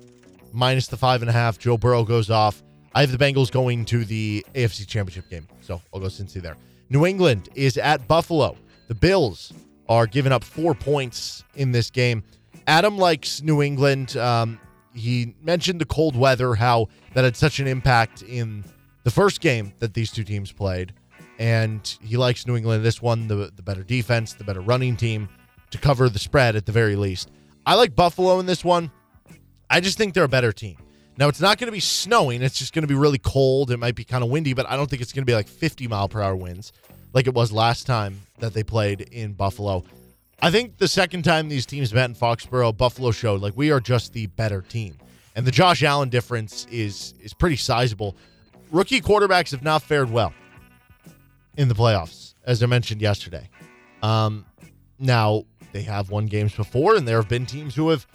[0.51, 1.59] minus the five and a half.
[1.59, 2.63] Joe Burrow goes off.
[2.93, 6.57] I have the Bengals going to the AFC Championship game, so I'll go Cincy there.
[6.89, 8.57] New England is at Buffalo.
[8.87, 9.53] The Bills
[9.87, 12.23] are giving up four points in this game.
[12.71, 14.15] Adam likes New England.
[14.15, 14.57] Um,
[14.93, 18.63] he mentioned the cold weather, how that had such an impact in
[19.03, 20.93] the first game that these two teams played.
[21.37, 22.85] And he likes New England.
[22.85, 25.27] This one, the, the better defense, the better running team
[25.71, 27.29] to cover the spread at the very least.
[27.65, 28.89] I like Buffalo in this one.
[29.69, 30.77] I just think they're a better team.
[31.17, 32.41] Now, it's not going to be snowing.
[32.41, 33.69] It's just going to be really cold.
[33.71, 35.49] It might be kind of windy, but I don't think it's going to be like
[35.49, 36.71] 50 mile per hour winds
[37.13, 39.83] like it was last time that they played in Buffalo.
[40.43, 43.79] I think the second time these teams met in Foxborough, Buffalo showed like we are
[43.79, 44.97] just the better team.
[45.35, 48.15] And the Josh Allen difference is is pretty sizable.
[48.71, 50.33] Rookie quarterbacks have not fared well
[51.57, 53.49] in the playoffs, as I mentioned yesterday.
[54.01, 54.45] Um,
[54.97, 58.07] now they have won games before, and there have been teams who have,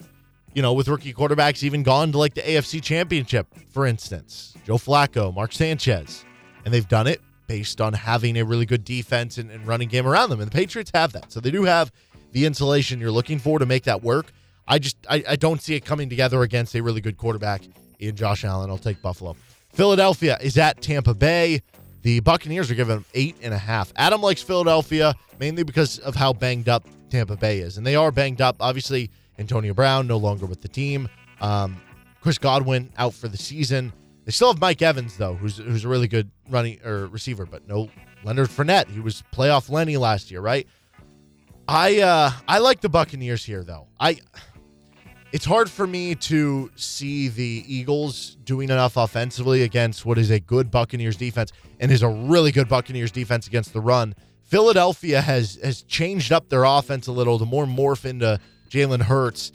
[0.52, 4.54] you know, with rookie quarterbacks even gone to like the AFC Championship, for instance.
[4.64, 6.24] Joe Flacco, Mark Sanchez,
[6.64, 10.06] and they've done it based on having a really good defense and, and running game
[10.06, 10.40] around them.
[10.40, 11.30] And the Patriots have that.
[11.30, 11.92] So they do have
[12.32, 14.32] the insulation you're looking for to make that work.
[14.68, 17.62] I just I, I don't see it coming together against a really good quarterback
[17.98, 18.70] in Josh Allen.
[18.70, 19.36] I'll take Buffalo.
[19.72, 21.62] Philadelphia is at Tampa Bay.
[22.02, 23.92] The Buccaneers are giving them eight and a half.
[23.96, 28.10] Adam likes Philadelphia mainly because of how banged up Tampa Bay is, and they are
[28.10, 28.56] banged up.
[28.60, 31.08] Obviously, Antonio Brown no longer with the team.
[31.40, 31.76] Um,
[32.20, 33.92] Chris Godwin out for the season.
[34.24, 37.68] They still have Mike Evans though, who's who's a really good running or receiver, but
[37.68, 37.88] no
[38.24, 38.88] Leonard Fournette.
[38.88, 40.66] He was playoff Lenny last year, right?
[41.68, 43.88] I uh I like the Buccaneers here though.
[43.98, 44.18] I
[45.32, 50.38] it's hard for me to see the Eagles doing enough offensively against what is a
[50.38, 54.14] good Buccaneers defense and is a really good Buccaneers defense against the run.
[54.44, 58.38] Philadelphia has has changed up their offense a little to more morph into
[58.70, 59.50] Jalen Hurts,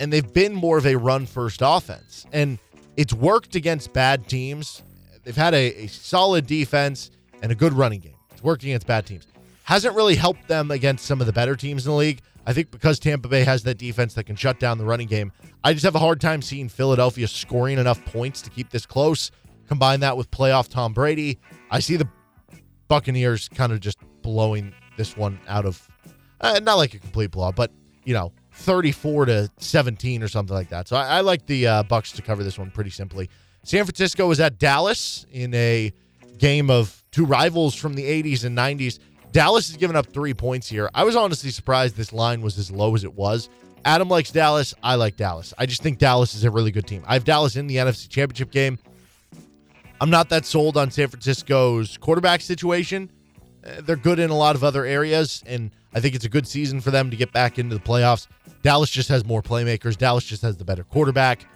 [0.00, 2.26] and they've been more of a run first offense.
[2.32, 2.58] And
[2.96, 4.82] it's worked against bad teams.
[5.22, 8.16] They've had a, a solid defense and a good running game.
[8.32, 9.26] It's working against bad teams.
[9.64, 12.20] Hasn't really helped them against some of the better teams in the league.
[12.44, 15.32] I think because Tampa Bay has that defense that can shut down the running game,
[15.62, 19.30] I just have a hard time seeing Philadelphia scoring enough points to keep this close.
[19.68, 21.38] Combine that with playoff Tom Brady.
[21.70, 22.08] I see the
[22.88, 25.88] Buccaneers kind of just blowing this one out of,
[26.40, 27.70] uh, not like a complete blowout, but,
[28.04, 30.88] you know, 34 to 17 or something like that.
[30.88, 33.30] So I, I like the uh, Bucks to cover this one pretty simply.
[33.62, 35.92] San Francisco is at Dallas in a
[36.38, 38.98] game of two rivals from the 80s and 90s.
[39.32, 40.90] Dallas has given up three points here.
[40.94, 43.48] I was honestly surprised this line was as low as it was.
[43.84, 44.74] Adam likes Dallas.
[44.82, 45.52] I like Dallas.
[45.58, 47.02] I just think Dallas is a really good team.
[47.06, 48.78] I have Dallas in the NFC Championship game.
[50.00, 53.10] I'm not that sold on San Francisco's quarterback situation.
[53.64, 56.46] Uh, they're good in a lot of other areas, and I think it's a good
[56.46, 58.26] season for them to get back into the playoffs.
[58.62, 59.96] Dallas just has more playmakers.
[59.96, 61.46] Dallas just has the better quarterback.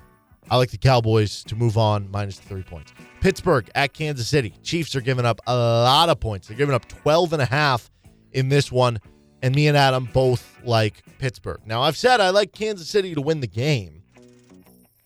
[0.49, 2.93] I like the Cowboys to move on minus three points.
[3.27, 4.55] Pittsburgh at Kansas City.
[4.63, 6.47] Chiefs are giving up a lot of points.
[6.47, 7.91] They're giving up 12 and a half
[8.31, 9.01] in this one.
[9.43, 11.59] And me and Adam both like Pittsburgh.
[11.67, 14.05] Now, I've said I like Kansas City to win the game.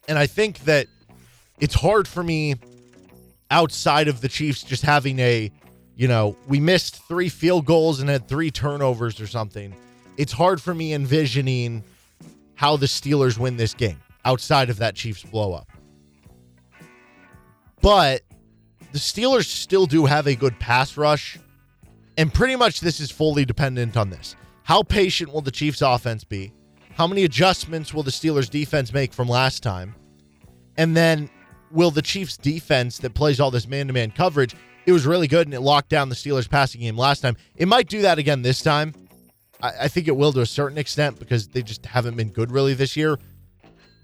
[0.06, 0.86] And I think that
[1.60, 2.56] it's hard for me
[3.50, 5.50] outside of the Chiefs just having a,
[5.96, 9.74] you know, we missed three field goals and had three turnovers or something.
[10.18, 11.84] It's hard for me envisioning
[12.54, 15.70] how the Steelers win this game outside of that Chiefs blow up.
[17.80, 18.22] But
[18.92, 21.38] the Steelers still do have a good pass rush.
[22.16, 24.36] And pretty much this is fully dependent on this.
[24.64, 26.52] How patient will the Chiefs offense be?
[26.94, 29.94] How many adjustments will the Steelers defense make from last time?
[30.76, 31.30] And then
[31.70, 34.54] will the Chiefs defense that plays all this man to man coverage,
[34.86, 37.36] it was really good and it locked down the Steelers passing game last time.
[37.56, 38.94] It might do that again this time.
[39.62, 42.50] I, I think it will to a certain extent because they just haven't been good
[42.50, 43.18] really this year.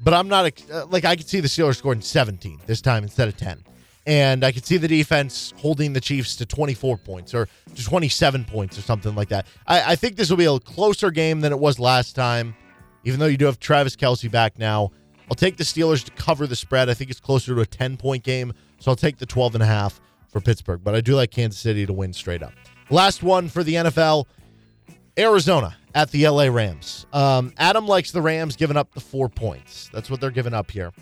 [0.03, 3.29] But I'm not uh, like I could see the Steelers scoring 17 this time instead
[3.29, 3.65] of 10.
[4.07, 8.45] And I could see the defense holding the Chiefs to 24 points or to 27
[8.45, 9.47] points or something like that.
[9.67, 12.55] I, I think this will be a closer game than it was last time,
[13.05, 14.93] even though you do have Travis Kelce back now.
[15.29, 16.89] I'll take the Steelers to cover the spread.
[16.89, 18.53] I think it's closer to a 10 point game.
[18.79, 20.83] So I'll take the 12 and a half for Pittsburgh.
[20.85, 22.53] But I do like Kansas City to win straight up.
[22.91, 24.27] Last one for the NFL
[25.19, 27.07] Arizona at the LA Rams.
[27.13, 29.89] Um, Adam likes the Rams giving up the four points.
[29.93, 30.93] That's what they're giving up here.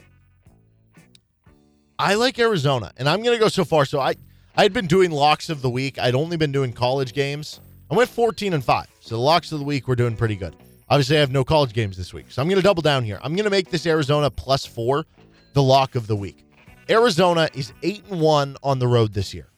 [1.99, 3.85] I like Arizona, and I'm going to go so far.
[3.85, 4.15] So I
[4.57, 5.99] I had been doing locks of the week.
[5.99, 7.61] I'd only been doing college games.
[7.91, 8.87] I went 14 and five.
[9.01, 10.55] So the locks of the week we're doing pretty good.
[10.89, 13.19] Obviously, I have no college games this week, so I'm going to double down here.
[13.23, 15.07] I'm going to make this Arizona plus four
[15.55, 16.45] the lock of the week.
[16.91, 19.49] Arizona is eight and one on the road this year.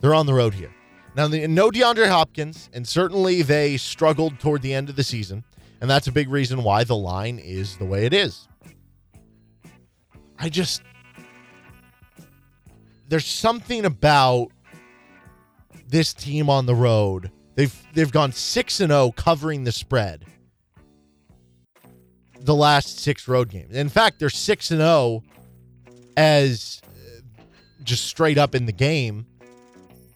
[0.00, 0.72] They're on the road here.
[1.16, 5.44] Now, no DeAndre Hopkins, and certainly they struggled toward the end of the season,
[5.80, 8.48] and that's a big reason why the line is the way it is.
[10.38, 10.82] I just
[13.08, 14.48] there's something about
[15.86, 17.30] this team on the road.
[17.54, 20.24] They've they've gone 6 and 0 covering the spread.
[22.40, 23.74] The last 6 road games.
[23.74, 25.22] In fact, they're 6 and 0
[26.16, 27.20] as uh,
[27.84, 29.26] just straight up in the game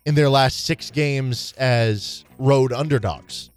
[0.09, 3.51] in their last 6 games as road underdogs.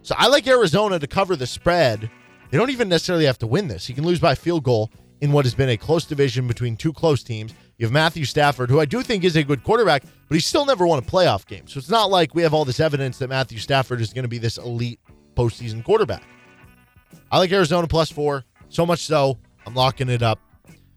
[0.00, 2.10] So I like Arizona to cover the spread.
[2.50, 3.86] They don't even necessarily have to win this.
[3.86, 4.90] You can lose by field goal
[5.20, 7.52] in what has been a close division between two close teams.
[7.76, 10.64] You have Matthew Stafford, who I do think is a good quarterback, but he's still
[10.64, 11.66] never won a playoff game.
[11.66, 14.28] So it's not like we have all this evidence that Matthew Stafford is going to
[14.28, 15.00] be this elite
[15.36, 16.22] postseason quarterback.
[17.30, 20.40] I like Arizona plus four, so much so I'm locking it up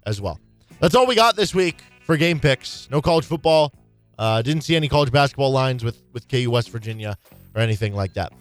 [0.05, 0.39] as well.
[0.79, 2.89] That's all we got this week for game picks.
[2.89, 3.73] No college football.
[4.17, 7.17] Uh, didn't see any college basketball lines with with KU West Virginia
[7.55, 8.33] or anything like that.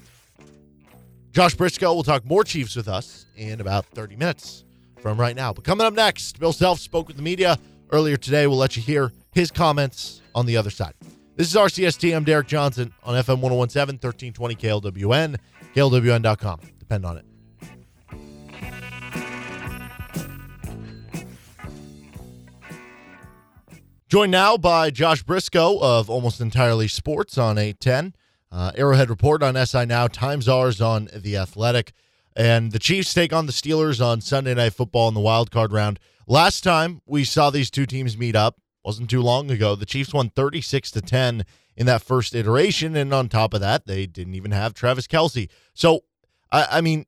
[1.33, 4.65] Josh Brisco will talk more Chiefs with us in about 30 minutes
[5.01, 5.53] from right now.
[5.53, 7.59] But coming up next, Bill Self spoke with the media
[7.93, 8.47] earlier today.
[8.47, 10.95] We'll let you hear his comments on the other side.
[11.37, 12.15] This is RCST.
[12.15, 15.37] I'm Derek Johnson on FM 1017, 1320 KLWN,
[15.75, 16.61] KLWN.com.
[16.79, 17.25] Depend on it.
[24.11, 28.17] Joined now by Josh Brisco of Almost Entirely Sports on 810.
[28.51, 31.93] Uh, Arrowhead Report on SI Now, Times Ours on The Athletic.
[32.35, 35.73] And the Chiefs take on the Steelers on Sunday Night Football in the wild card
[35.73, 36.01] round.
[36.27, 39.77] Last time we saw these two teams meet up wasn't too long ago.
[39.77, 41.45] The Chiefs won 36 to 10
[41.77, 42.97] in that first iteration.
[42.97, 45.49] And on top of that, they didn't even have Travis Kelce.
[45.73, 46.01] So,
[46.51, 47.07] I, I mean,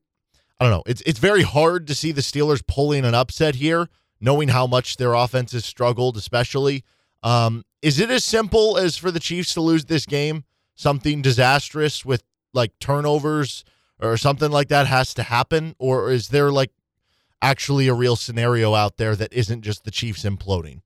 [0.57, 0.83] I don't know.
[0.85, 3.89] It's, it's very hard to see the Steelers pulling an upset here,
[4.21, 6.85] knowing how much their offense has struggled, especially.
[7.23, 10.43] Um, is it as simple as for the Chiefs to lose this game?
[10.75, 13.63] Something disastrous with like turnovers
[14.01, 15.75] or something like that has to happen?
[15.79, 16.71] Or is there like
[17.41, 20.81] actually a real scenario out there that isn't just the Chiefs imploding?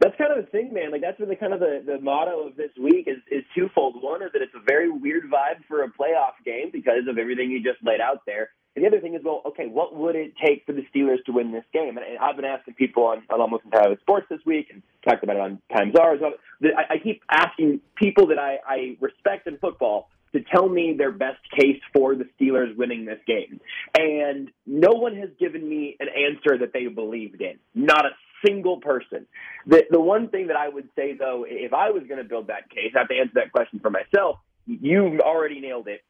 [0.00, 0.92] That's kind of the thing, man.
[0.92, 3.96] Like that's the kind of the, the motto of this week is, is twofold.
[4.00, 7.50] One is that it's a very weird vibe for a playoff game because of everything
[7.50, 8.50] you just laid out there.
[8.78, 11.32] And the other thing is, well, okay, what would it take for the Steelers to
[11.32, 11.98] win this game?
[11.98, 15.34] And, I've been asking people on, on almost entirely sports this week and talked about
[15.34, 16.20] it on Times Ours.
[16.62, 21.10] I, I keep asking people that I, I respect in football to tell me their
[21.10, 23.60] best case for the Steelers winning this game.
[23.98, 27.58] And no one has given me an answer that they believed in.
[27.74, 28.10] Not a
[28.46, 29.26] single person.
[29.66, 32.46] The the one thing that I would say though, if I was going to build
[32.46, 34.38] that case, I have to answer that question for myself.
[34.66, 36.04] You've already nailed it.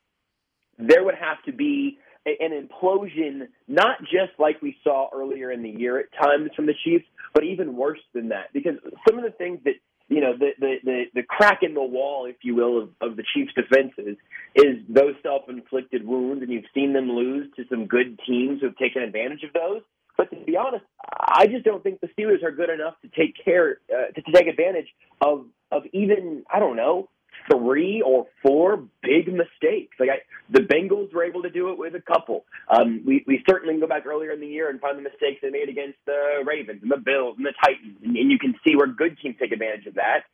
[0.76, 1.98] There would have to be
[2.40, 6.74] an implosion, not just like we saw earlier in the year at times from the
[6.84, 7.04] Chiefs,
[7.34, 8.52] but even worse than that.
[8.52, 8.74] Because
[9.08, 9.74] some of the things that
[10.08, 13.16] you know, the the the, the crack in the wall, if you will, of, of
[13.16, 14.16] the Chiefs' defenses
[14.54, 19.02] is those self-inflicted wounds, and you've seen them lose to some good teams who've taken
[19.02, 19.82] advantage of those.
[20.16, 20.84] But to be honest,
[21.20, 24.32] I just don't think the Steelers are good enough to take care uh, to, to
[24.32, 24.88] take advantage
[25.20, 27.10] of of even I don't know
[27.50, 29.96] three or four big mistakes.
[29.98, 30.18] Like I,
[30.50, 32.44] the Bengals were able to do it with a couple.
[32.68, 35.40] Um, we we certainly can go back earlier in the year and find the mistakes
[35.42, 38.54] they made against the Ravens and the Bills and the Titans, and, and you can
[38.66, 40.24] see where good teams take advantage of that.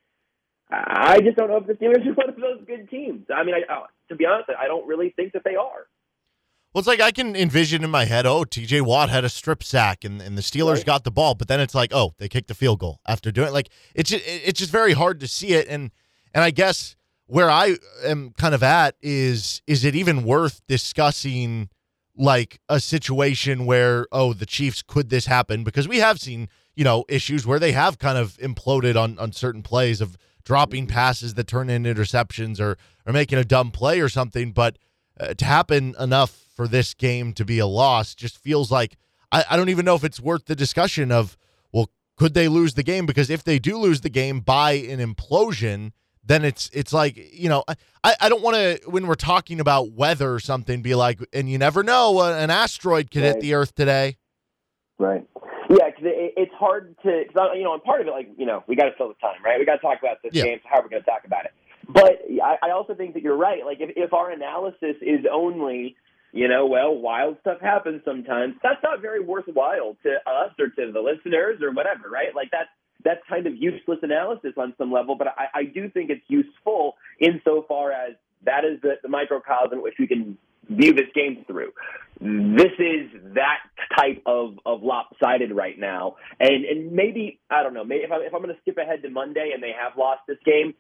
[0.71, 3.27] I just don't know if the Steelers are one of those good teams.
[3.35, 5.87] I mean, I, to be honest, I don't really think that they are.
[6.73, 9.63] Well, it's like I can envision in my head, oh, TJ Watt had a strip
[9.63, 10.87] sack and, and the Steelers right.
[10.87, 13.49] got the ball, but then it's like, oh, they kicked the field goal after doing
[13.49, 13.53] it.
[13.53, 15.69] Like it's just, it's just very hard to see it.
[15.69, 15.93] And
[16.35, 16.97] and I guess
[17.27, 21.69] where I am kind of at is is it even worth discussing
[22.17, 26.85] like a situation where oh the Chiefs could this happen because we have seen you
[26.85, 31.35] know issues where they have kind of imploded on on certain plays of dropping passes
[31.35, 34.79] that turn into interceptions or or making a dumb play or something, but
[35.19, 38.97] uh, to happen enough for this game to be a loss just feels like
[39.33, 41.37] I, I don't even know if it's worth the discussion of,
[41.73, 43.07] well, could they lose the game?
[43.07, 45.93] Because if they do lose the game by an implosion,
[46.27, 47.65] then it's it's like you know
[48.03, 51.49] I, I don't want to when we're talking about weather or something be like and
[51.49, 53.35] you never know uh, an asteroid could right.
[53.35, 54.17] hit the Earth today.
[54.99, 55.27] Right.
[55.71, 58.29] Yeah, because it, it's hard to cause I, you know and part of it like
[58.37, 60.33] you know we got to fill the time right we got to talk about this
[60.35, 60.45] yeah.
[60.45, 61.53] game so how are we going to talk about it
[61.89, 65.97] but I, I also think that you're right like if if our analysis is only
[66.35, 68.55] you know, well, wild stuff happens sometimes.
[68.61, 72.35] That's not very worthwhile to us or to the listeners or whatever, right?
[72.35, 72.69] Like that's
[73.05, 76.95] that's kind of useless analysis on some level, but I, I do think it's useful
[77.21, 80.37] insofar as that is the, the microcosm which we can
[80.69, 81.73] view this game through.
[82.21, 83.59] This is that
[83.99, 87.85] type of, of lopsided right now, and and maybe I don't know.
[87.85, 90.21] Maybe if, I, if I'm going to skip ahead to Monday and they have lost
[90.27, 90.75] this game,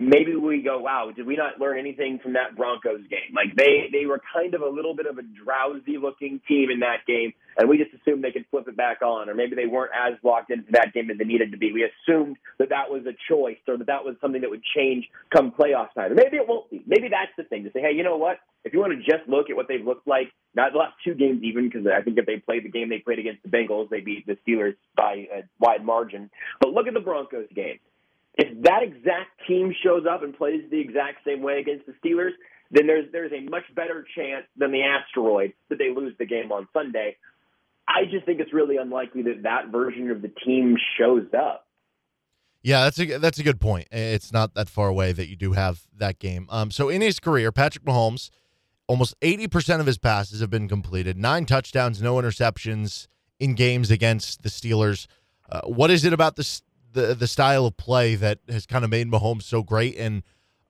[0.00, 3.36] maybe we go, wow, did we not learn anything from that Broncos game?
[3.36, 6.80] Like they they were kind of a little bit of a drowsy looking team in
[6.80, 9.66] that game, and we just assumed they could flip it back on, or maybe they
[9.66, 11.72] weren't as locked into that game as they needed to be.
[11.72, 15.06] We assumed that that was a choice, or that that was something that would change
[15.34, 16.12] come playoff time.
[16.12, 16.82] Or maybe it won't be.
[16.86, 18.38] Maybe that's the thing to say, hey, you know what?
[18.64, 21.14] If you want to just look at what they've looked like, not the last two
[21.14, 23.88] games even, because I think if they played the game they played against the Bengals,
[23.88, 26.30] they beat the Steelers by a wide margin.
[26.60, 27.78] But look at the Broncos game
[28.40, 32.32] if that exact team shows up and plays the exact same way against the Steelers,
[32.70, 36.50] then there's there's a much better chance than the asteroid that they lose the game
[36.50, 37.16] on Sunday.
[37.86, 41.66] I just think it's really unlikely that that version of the team shows up.
[42.62, 43.88] Yeah, that's a that's a good point.
[43.90, 46.46] It's not that far away that you do have that game.
[46.50, 48.30] Um, so in his career, Patrick Mahomes,
[48.86, 53.06] almost eighty percent of his passes have been completed, nine touchdowns, no interceptions
[53.38, 55.06] in games against the Steelers.
[55.50, 56.62] Uh, what is it about this
[56.92, 59.96] the the style of play that has kind of made Mahomes so great?
[59.96, 60.22] And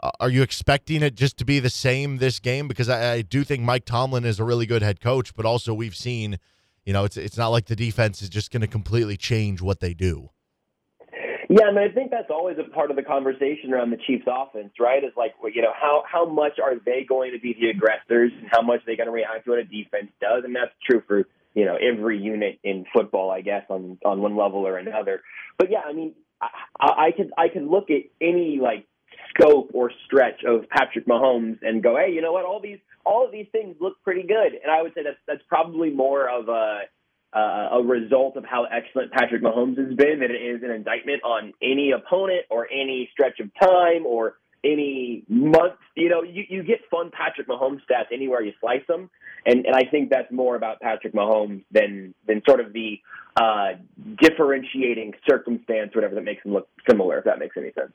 [0.02, 2.68] uh, are you expecting it just to be the same this game?
[2.68, 5.74] Because I, I, do think Mike Tomlin is a really good head coach, but also
[5.74, 6.38] we've seen,
[6.84, 9.80] you know, it's it's not like the defense is just going to completely change what
[9.80, 10.30] they do.
[11.50, 14.70] Yeah, mean, I think that's always a part of the conversation around the Chiefs' offense,
[14.78, 15.02] right?
[15.02, 18.48] Is like, you know, how how much are they going to be the aggressors, and
[18.52, 21.02] how much are they going to react to what a defense does, and that's true
[21.08, 25.22] for you know every unit in football, I guess, on on one level or another.
[25.58, 26.48] But yeah, I mean, I,
[26.80, 28.86] I could I could look at any like
[29.30, 32.44] scope or stretch of Patrick Mahomes and go, hey, you know what?
[32.44, 35.42] All these all of these things look pretty good, and I would say that's that's
[35.48, 36.82] probably more of a
[37.32, 41.22] uh, a result of how excellent Patrick Mahomes has been than it is an indictment
[41.22, 44.34] on any opponent or any stretch of time or
[44.64, 45.74] any month.
[45.96, 49.10] You know, you, you get fun Patrick Mahomes stats anywhere you slice them,
[49.46, 53.00] and and I think that's more about Patrick Mahomes than than sort of the
[53.36, 53.72] uh,
[54.20, 57.18] differentiating circumstance, whatever that makes him look similar.
[57.18, 57.92] If that makes any sense.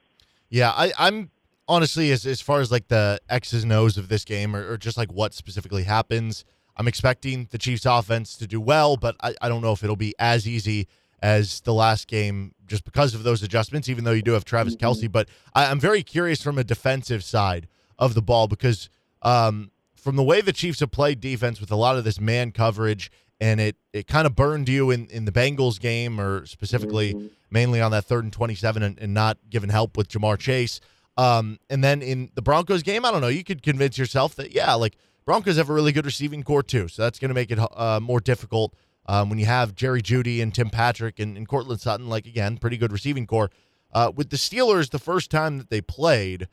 [0.50, 1.32] Yeah, I, I'm
[1.68, 4.78] honestly as as far as like the X's and O's of this game, or, or
[4.78, 6.46] just like what specifically happens.
[6.78, 9.96] I'm expecting the Chiefs offense to do well, but I, I don't know if it'll
[9.96, 10.88] be as easy
[11.26, 14.76] as the last game just because of those adjustments, even though you do have Travis
[14.76, 14.86] Mm-hmm.
[15.08, 15.12] Kelce.
[15.12, 17.68] But I, I'm very curious from a defensive side
[17.98, 18.90] of the ball because
[19.24, 22.52] um, from the way the Chiefs have played defense with a lot of this man
[22.52, 23.10] coverage,
[23.42, 27.28] and it, it kind of burned you in, in the Bengals game, or specifically Mm-hmm.
[27.50, 30.80] mainly on that third and 27 and, and not giving help with Ja'Marr Chase.
[31.18, 34.52] Um, and then in the Broncos game, I don't know, you could convince yourself that,
[34.54, 34.96] yeah, like
[35.26, 36.88] Broncos have a really good receiving core too.
[36.88, 38.74] So that's going to make it uh, more difficult
[39.08, 42.58] um, when you have Jerry Jeudy and Tim Patrick and, and Courtland Sutton, like, again,
[42.58, 43.52] pretty good receiving core.
[43.94, 46.48] Uh, with the Steelers, the first time that they played,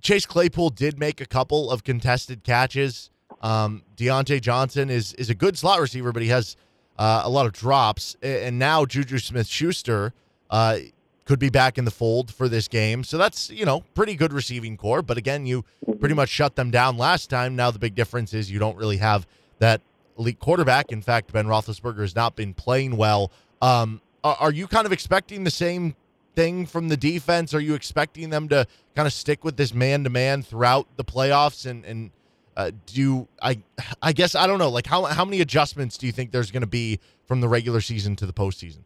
[0.00, 3.10] Chase Claypool did make a couple of contested catches.
[3.42, 6.56] Um, Diontae Johnson is is a good slot receiver, but he has
[6.98, 8.16] uh, a lot of drops.
[8.22, 10.12] And now Juju Smith Schuster
[10.50, 10.78] uh,
[11.24, 13.04] could be back in the fold for this game.
[13.04, 15.02] So that's, you know, pretty good receiving core.
[15.02, 15.64] But again, you
[16.00, 17.56] pretty much shut them down last time.
[17.56, 19.26] Now the big difference is you don't really have
[19.58, 19.80] that
[20.18, 20.90] elite quarterback.
[20.92, 23.30] In fact, Ben Roethlisberger has not been playing well.
[23.62, 25.94] Um, are, you kind of expecting the same
[26.34, 27.54] thing from the defense?
[27.54, 31.04] Are you expecting them to kind of stick with this man to man throughout the
[31.04, 31.64] playoffs?
[31.64, 32.10] And and
[32.56, 33.62] uh, do I
[34.02, 34.70] I guess I don't know.
[34.70, 37.80] Like how how many adjustments do you think there's going to be from the regular
[37.80, 38.80] season to the postseason?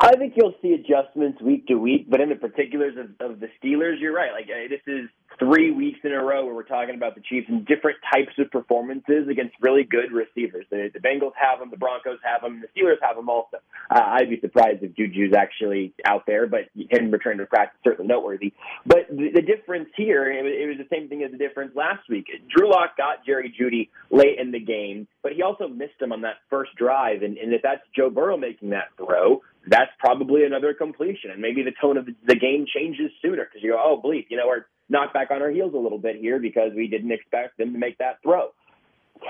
[0.00, 3.48] I think you'll see adjustments week to week, but in the particulars of, of the
[3.62, 4.32] Steelers, you're right.
[4.32, 7.64] Like this is three weeks in a row where we're talking about the Chiefs and
[7.64, 10.66] different types of performances against really good receivers.
[10.70, 13.58] The, the Bengals have them, the Broncos have them, the Steelers have them also.
[13.90, 18.08] Uh, I'd be surprised if Juju's actually out there, but him returning to practice certainly
[18.08, 18.52] noteworthy.
[18.86, 21.74] But the, the difference here, it was, it was the same thing as the difference
[21.74, 22.26] last week.
[22.54, 26.22] Drew Lock got Jerry Jeudy late in the game, but he also missed him on
[26.22, 27.22] that first drive.
[27.22, 31.30] And, and if that's Joe Burrow making that throw, that's probably another completion.
[31.30, 34.26] And maybe the tone of the, the game changes sooner because you go, oh, bleep,
[34.28, 37.12] you know, we're knocked back on our heels a little bit here because we didn't
[37.12, 38.48] expect them to make that throw.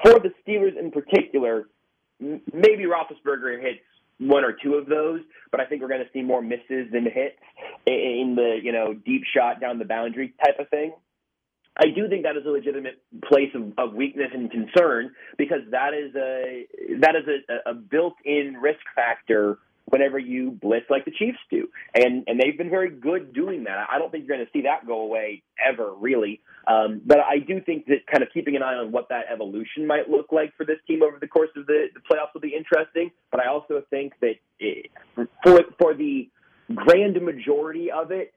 [0.03, 1.69] For the Steelers in particular,
[2.21, 3.81] maybe Roethlisberger hits
[4.19, 7.05] one or two of those, but I think we're going to see more misses than
[7.05, 7.39] hits
[7.87, 10.93] in the you know deep shot down the boundary type of thing.
[11.77, 15.93] I do think that is a legitimate place of, of weakness and concern because that
[15.93, 16.67] is a
[17.01, 22.25] that is a, a built-in risk factor whenever you blitz like the Chiefs do, and
[22.27, 23.87] and they've been very good doing that.
[23.91, 26.41] I don't think you're going to see that go away ever, really.
[26.67, 29.87] Um, but I do think that kind of keeping an eye on what that evolution
[29.87, 32.55] might look like for this team over the course of the, the playoffs will be
[32.57, 33.11] interesting.
[33.31, 34.91] But I also think that it,
[35.43, 36.29] for for the
[36.75, 38.33] grand majority of it,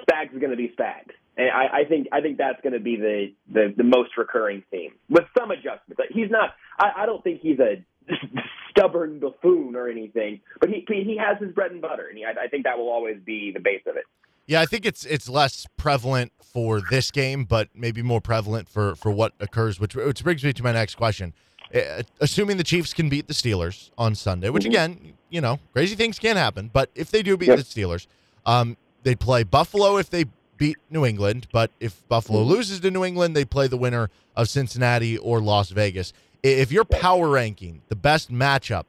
[0.00, 1.12] Spags is going to be Spags.
[1.36, 4.64] And I, I think I think that's going to be the, the the most recurring
[4.70, 6.02] theme with some adjustments.
[6.10, 6.50] He's not.
[6.78, 7.82] I, I don't think he's a
[8.70, 12.30] stubborn buffoon or anything, but he he has his bread and butter, and he, I,
[12.44, 14.04] I think that will always be the base of it.
[14.46, 18.94] Yeah, I think it's it's less prevalent for this game, but maybe more prevalent for
[18.96, 19.78] for what occurs.
[19.78, 21.32] Which which brings me to my next question.
[21.74, 25.94] Uh, Assuming the Chiefs can beat the Steelers on Sunday, which again, you know, crazy
[25.94, 27.58] things can happen, but if they do beat Yep.
[27.58, 28.06] the Steelers,
[28.44, 30.26] um, they play Buffalo if they
[30.58, 31.46] beat New England.
[31.50, 35.70] But if Buffalo loses to New England, they play the winner of Cincinnati or Las
[35.70, 36.12] Vegas.
[36.42, 38.84] If you're power ranking the best matchup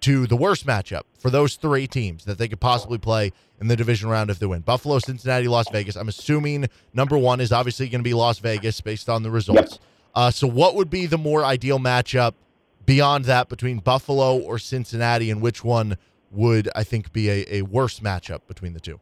[0.00, 3.76] to the worst matchup for those three teams that they could possibly play in the
[3.76, 4.60] division round if they win.
[4.60, 5.96] Buffalo, Cincinnati, Las Vegas.
[5.96, 9.78] I'm assuming number one is obviously going to be Las Vegas based on the results.
[10.14, 12.34] Uh, so, what would be the more ideal matchup
[12.84, 15.96] beyond that between Buffalo or Cincinnati, and which one
[16.30, 19.00] would I think be a, a worse matchup between the two?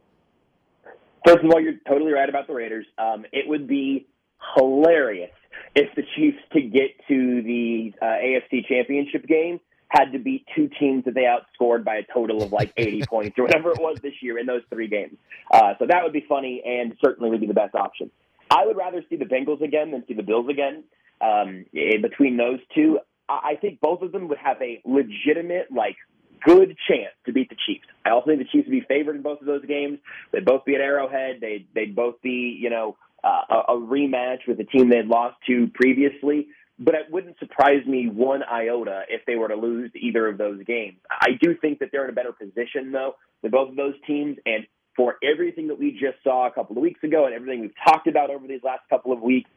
[1.25, 2.85] First of all, you're totally right about the Raiders.
[2.97, 4.07] Um, it would be
[4.55, 5.31] hilarious
[5.75, 9.59] if the Chiefs to get to the uh, AFC Championship game
[9.89, 13.37] had to beat two teams that they outscored by a total of like 80 points
[13.37, 15.17] or whatever it was this year in those three games.
[15.51, 18.11] Uh, so that would be funny and certainly would be the best option.
[18.51, 20.83] I would rather see the Bengals again than see the Bills again.
[21.21, 25.71] Um, in between those two, I I think both of them would have a legitimate
[25.71, 25.97] like
[26.43, 27.85] good chance to beat the Chiefs.
[28.05, 29.99] I also think the Chiefs would be favored in both of those games.
[30.31, 31.39] They'd both be at Arrowhead.
[31.41, 35.37] They'd they'd both be you know uh, a, a rematch with the team they'd lost
[35.47, 36.47] to previously.
[36.81, 40.63] But it wouldn't surprise me one iota if they were to lose either of those
[40.63, 40.97] games.
[41.11, 44.37] I do think that they're in a better position though than both of those teams,
[44.45, 44.65] and
[44.95, 48.07] for everything that we just saw a couple of weeks ago and everything we've talked
[48.07, 49.49] about over these last couple of weeks,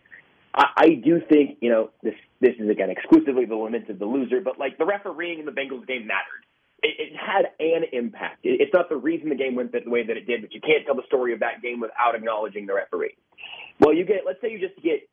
[0.55, 2.15] I, I do think you know this.
[2.41, 5.53] This is again exclusively the limits of the loser, but like the refereeing in the
[5.53, 6.43] Bengals game mattered.
[6.83, 8.45] It, it had an impact.
[8.45, 10.61] It, it's not the reason the game went the way that it did, but you
[10.61, 13.17] can't tell the story of that game without acknowledging the referee.
[13.81, 15.09] Well, you get let's say you just get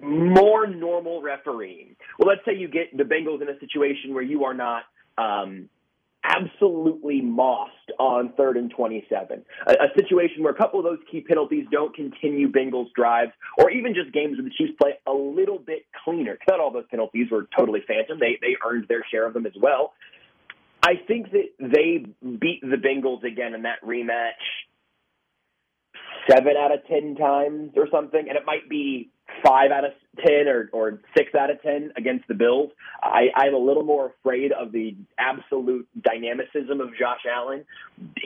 [0.00, 1.96] more normal refereeing.
[2.18, 4.84] Well, let's say you get the Bengals in a situation where you are not
[5.18, 5.68] um,
[6.24, 9.44] absolutely mossed on third and 27.
[9.66, 13.70] A, a, situation where a couple of those key penalties don't continue Bengals drives, or
[13.70, 16.38] even just games where the Chiefs play a little bit cleaner.
[16.48, 18.18] Not all those penalties were totally phantom.
[18.18, 19.94] They, they earned their share of them as well.
[20.82, 24.32] I think that they beat the Bengals again in that rematch
[26.30, 29.10] seven out of ten times or something, and it might be
[29.44, 29.92] five out of
[30.24, 32.70] ten or, or six out of ten against the Bills.
[33.02, 37.64] I, I'm a little more afraid of the absolute dynamicism of Josh Allen.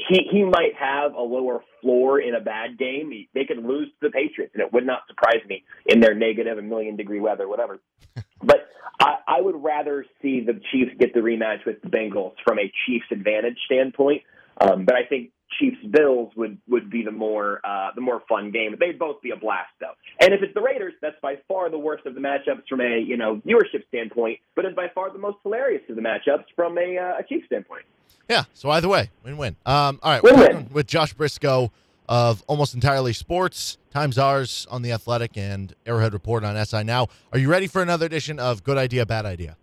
[0.09, 3.11] He he might have a lower floor in a bad game.
[3.11, 6.14] He, they could lose to the Patriots, and it would not surprise me in their
[6.14, 7.80] negative and million degree weather, whatever.
[8.42, 8.65] but
[9.01, 12.70] I, I would rather see the Chiefs get the rematch with the Bengals from a
[12.87, 14.22] Chiefs advantage standpoint.
[14.61, 18.51] Um, but I think Chiefs Bills would would be the more uh, the more fun
[18.51, 18.74] game.
[18.78, 19.93] They'd both be a blast though.
[20.20, 22.99] And if it's the Raiders, that's by far the worst of the matchups from a
[22.99, 26.78] you know viewership standpoint, but it's by far the most hilarious of the matchups from
[26.78, 27.84] a, uh, a Chiefs standpoint.
[28.28, 28.45] Yeah.
[28.55, 29.57] So either way, win win.
[29.64, 30.68] Um, all right, win-win.
[30.72, 31.70] with Josh Brisco
[32.09, 33.78] of almost entirely sports.
[33.90, 37.09] Times ours on the Athletic and Arrowhead Report on SI Now.
[37.32, 39.57] Are you ready for another edition of Good Idea Bad Idea?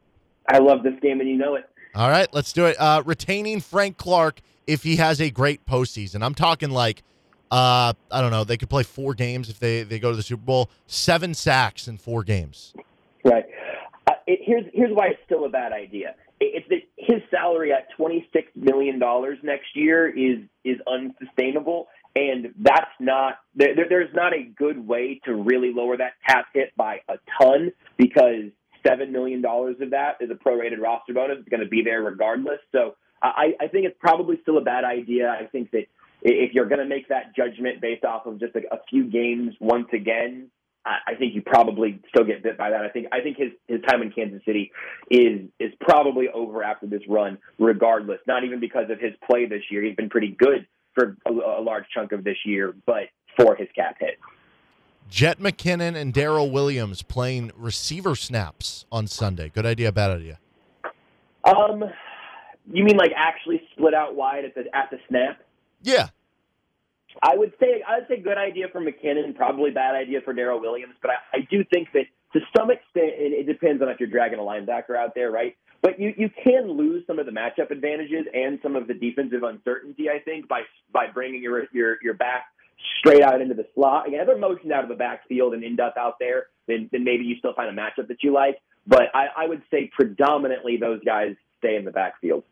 [0.48, 1.70] I love this game, and you know it.
[1.96, 2.76] All right, let's do it.
[2.80, 6.24] Uh, retaining Frank Clark if he has a great postseason.
[6.24, 7.04] I'm talking like,
[7.52, 10.24] uh, I don't know, they could play four games if they, they go to the
[10.24, 12.74] Super Bowl, seven sacks in four games.
[13.24, 13.46] Right.
[14.08, 16.16] Uh, it, here's here's why it's still a bad idea.
[16.40, 22.54] It's that his salary at twenty six million dollars next year is is unsustainable, and
[22.60, 27.00] that's not there, there's not a good way to really lower that cap hit by
[27.10, 28.52] a ton because
[28.86, 31.38] seven million dollars of that is a prorated roster bonus.
[31.40, 32.60] It's going to be there regardless.
[32.72, 35.30] So I, I think it's probably still a bad idea.
[35.30, 35.86] I think that
[36.22, 39.56] if you're going to make that judgment based off of just a, a few games
[39.60, 40.50] once again,
[40.86, 42.82] I think you probably still get bit by that.
[42.82, 44.70] I think I think his his time in Kansas City
[45.10, 48.20] is is probably over after this run, regardless.
[48.28, 51.62] Not even because of his play this year; he's been pretty good for a, a
[51.62, 53.04] large chunk of this year, but
[53.38, 54.20] for his cap hit.
[55.10, 59.50] Jet McKinnon and Darrel Williams playing receiver snaps on Sunday.
[59.50, 60.40] Good idea, bad idea?
[61.44, 61.84] Um,
[62.72, 65.42] you mean like actually split out wide at the at the snap?
[65.82, 66.10] Yeah.
[67.22, 70.60] I would say I would say good idea for McKinnon, probably bad idea for Darrel
[70.60, 74.00] Williams, but I, I do think that to some extent it, it depends on if
[74.00, 75.56] you're dragging a linebacker out there, right?
[75.82, 79.44] But you you can lose some of the matchup advantages and some of the defensive
[79.44, 80.62] uncertainty, I think, by
[80.92, 82.46] by bringing your your your back
[83.00, 84.08] straight out into the slot.
[84.08, 87.04] Again, if they're motioned out of the backfield and end up out there, then then
[87.04, 88.60] maybe you still find a matchup that you like.
[88.86, 92.44] But I, I would say predominantly those guys stay in the backfield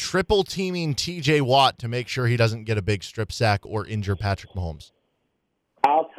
[0.00, 3.86] triple teaming TJ Watt to make sure he doesn't get a big strip sack or
[3.86, 4.92] injure Patrick Mahomes?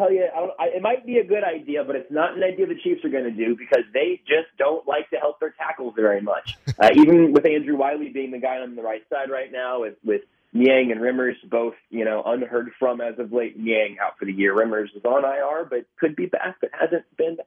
[0.01, 0.25] Tell you,
[0.57, 3.09] I, it might be a good idea, but it's not an idea the Chiefs are
[3.09, 6.57] going to do because they just don't like to help their tackles very much.
[6.81, 9.93] Uh, even with Andrew Wylie being the guy on the right side right now, with
[10.03, 10.21] with
[10.51, 13.59] Niang and Remmers both, you know, unheard from as of late.
[13.59, 14.55] Niang out for the year.
[14.55, 17.37] Remmers is on IR, but could be back, but hasn't been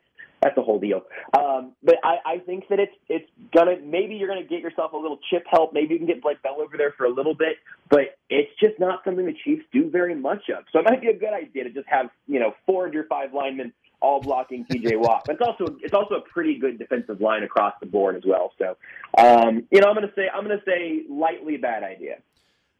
[0.44, 1.00] that's the whole deal.
[1.36, 4.96] Um, but I, I think that it's it's gonna maybe you're gonna get yourself a
[4.96, 5.72] little chip help.
[5.72, 7.56] Maybe you can get Blake Bell over there for a little bit,
[7.88, 10.64] but it's just not something the Chiefs do very much of.
[10.70, 13.04] So it might be a good idea to just have you know four of your
[13.04, 15.22] five linemen all blocking TJ Watt.
[15.24, 18.52] But it's also it's also a pretty good defensive line across the board as well.
[18.58, 18.76] So
[19.16, 22.16] um, you know I'm gonna say I'm gonna say lightly bad idea.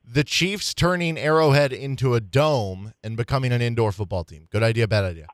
[0.07, 4.49] The Chiefs turning Arrowhead into a dome and becoming an indoor football team.
[4.51, 5.29] Good idea, bad idea.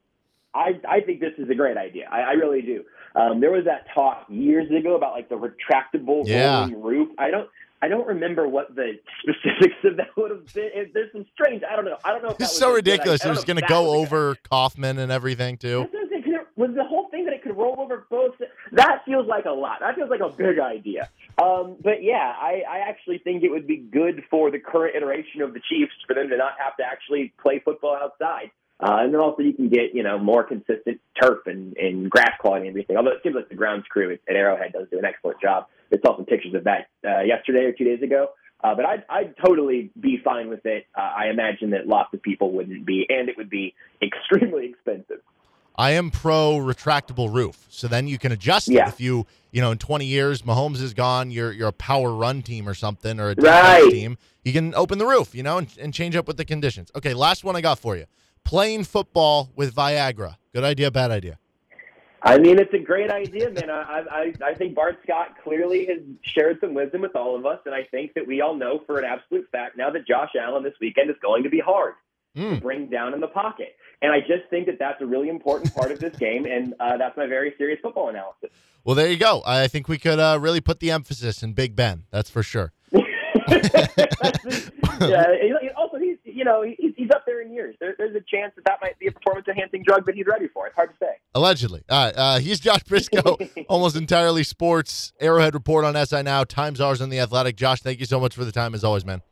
[0.55, 2.09] I, I think this is a great idea.
[2.11, 2.85] I, I really do.
[3.15, 6.61] Um, there was that talk years ago about like the retractable yeah.
[6.61, 7.09] rolling roof.
[7.19, 7.49] I don't
[7.83, 10.91] I don't remember what the specifics of that would have been.
[10.93, 11.63] There's some strange.
[11.71, 11.97] I don't know.
[12.05, 12.31] I don't know.
[12.31, 13.25] If it's so ridiculous.
[13.25, 15.89] It was going to go over Kauffman and everything too.
[16.57, 18.35] Was the whole thing that it could roll over both?
[18.73, 19.79] That feels like a lot.
[19.81, 21.09] That feels like a big idea.
[21.43, 25.41] Um, but yeah, I, I actually think it would be good for the current iteration
[25.41, 28.51] of the Chiefs for them to not have to actually play football outside
[28.83, 32.33] Uh, and then also you can get, you know, more consistent turf and, and grass
[32.41, 32.97] quality and everything.
[32.97, 35.67] Although it seems like the grounds crew at, at Arrowhead does do an excellent job.
[35.93, 38.29] I saw some pictures of that uh, yesterday or two days ago.
[38.63, 40.87] Uh, but I'd, I'd totally be fine with it.
[40.97, 45.21] Uh, I imagine that lots of people wouldn't be, and it would be extremely expensive.
[45.77, 47.67] I am pro retractable roof.
[47.71, 50.93] So then you can adjust it if you, you know, in 20 years Mahomes is
[50.93, 53.91] gone, you're you're a power run team or something or a Right.
[53.91, 54.19] team.
[54.45, 56.91] You can open the roof, you know, and, and change up with the conditions.
[56.95, 58.05] Okay, last one I got for you.
[58.45, 60.37] Playing football with Viagra.
[60.53, 61.39] Good idea, bad idea.
[62.23, 63.71] I mean, it's a great idea, man.
[63.71, 67.61] I, I, I think Bart Scott clearly has shared some wisdom with all of us,
[67.65, 70.63] and I think that we all know for an absolute fact now that Josh Allen
[70.63, 71.95] this weekend is going to be hard
[72.37, 72.55] Mm.
[72.55, 73.75] to bring down in the pocket.
[74.03, 76.97] And I just think that that's a really important part of this game, and uh,
[76.97, 78.51] that's my very serious football analysis.
[78.85, 79.43] Well, there you go.
[79.45, 82.05] I think we could uh, really put the emphasis in Big Ben.
[82.13, 82.73] That's for sure.
[82.93, 83.01] yeah.
[85.77, 87.75] Also, he's you know he's, he's up there in years.
[87.81, 90.49] There, there's a chance that that might be a performance enhancing drug that he's ready
[90.49, 90.67] for.
[90.67, 91.13] It's hard to say.
[91.35, 91.83] Allegedly.
[91.89, 92.15] All right.
[92.17, 95.13] Uh, he's Josh Brisco, almost entirely sports.
[95.21, 96.45] Arrowhead Report on SI Now.
[96.45, 97.57] Times ours on the Athletic.
[97.57, 99.23] Josh, thank you so much for the time as always, man.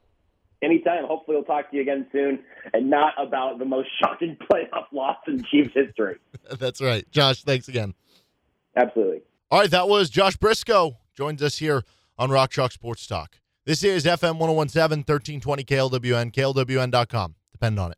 [0.63, 1.05] Anytime.
[1.07, 2.41] Hopefully, we'll talk to you again soon,
[2.73, 6.17] and not about the most shocking playoff loss in Chiefs history.
[6.59, 7.09] That's right.
[7.11, 7.95] Josh, thanks again.
[8.77, 9.23] Absolutely.
[9.51, 10.97] All right, that was Josh Brisco.
[11.17, 11.85] Joins us here
[12.19, 13.37] on Rock Chalk Sports Talk.
[13.69, 17.35] This is FM 1017, 1320 KLWN, KLWN.com.
[17.53, 17.97] Depend on it.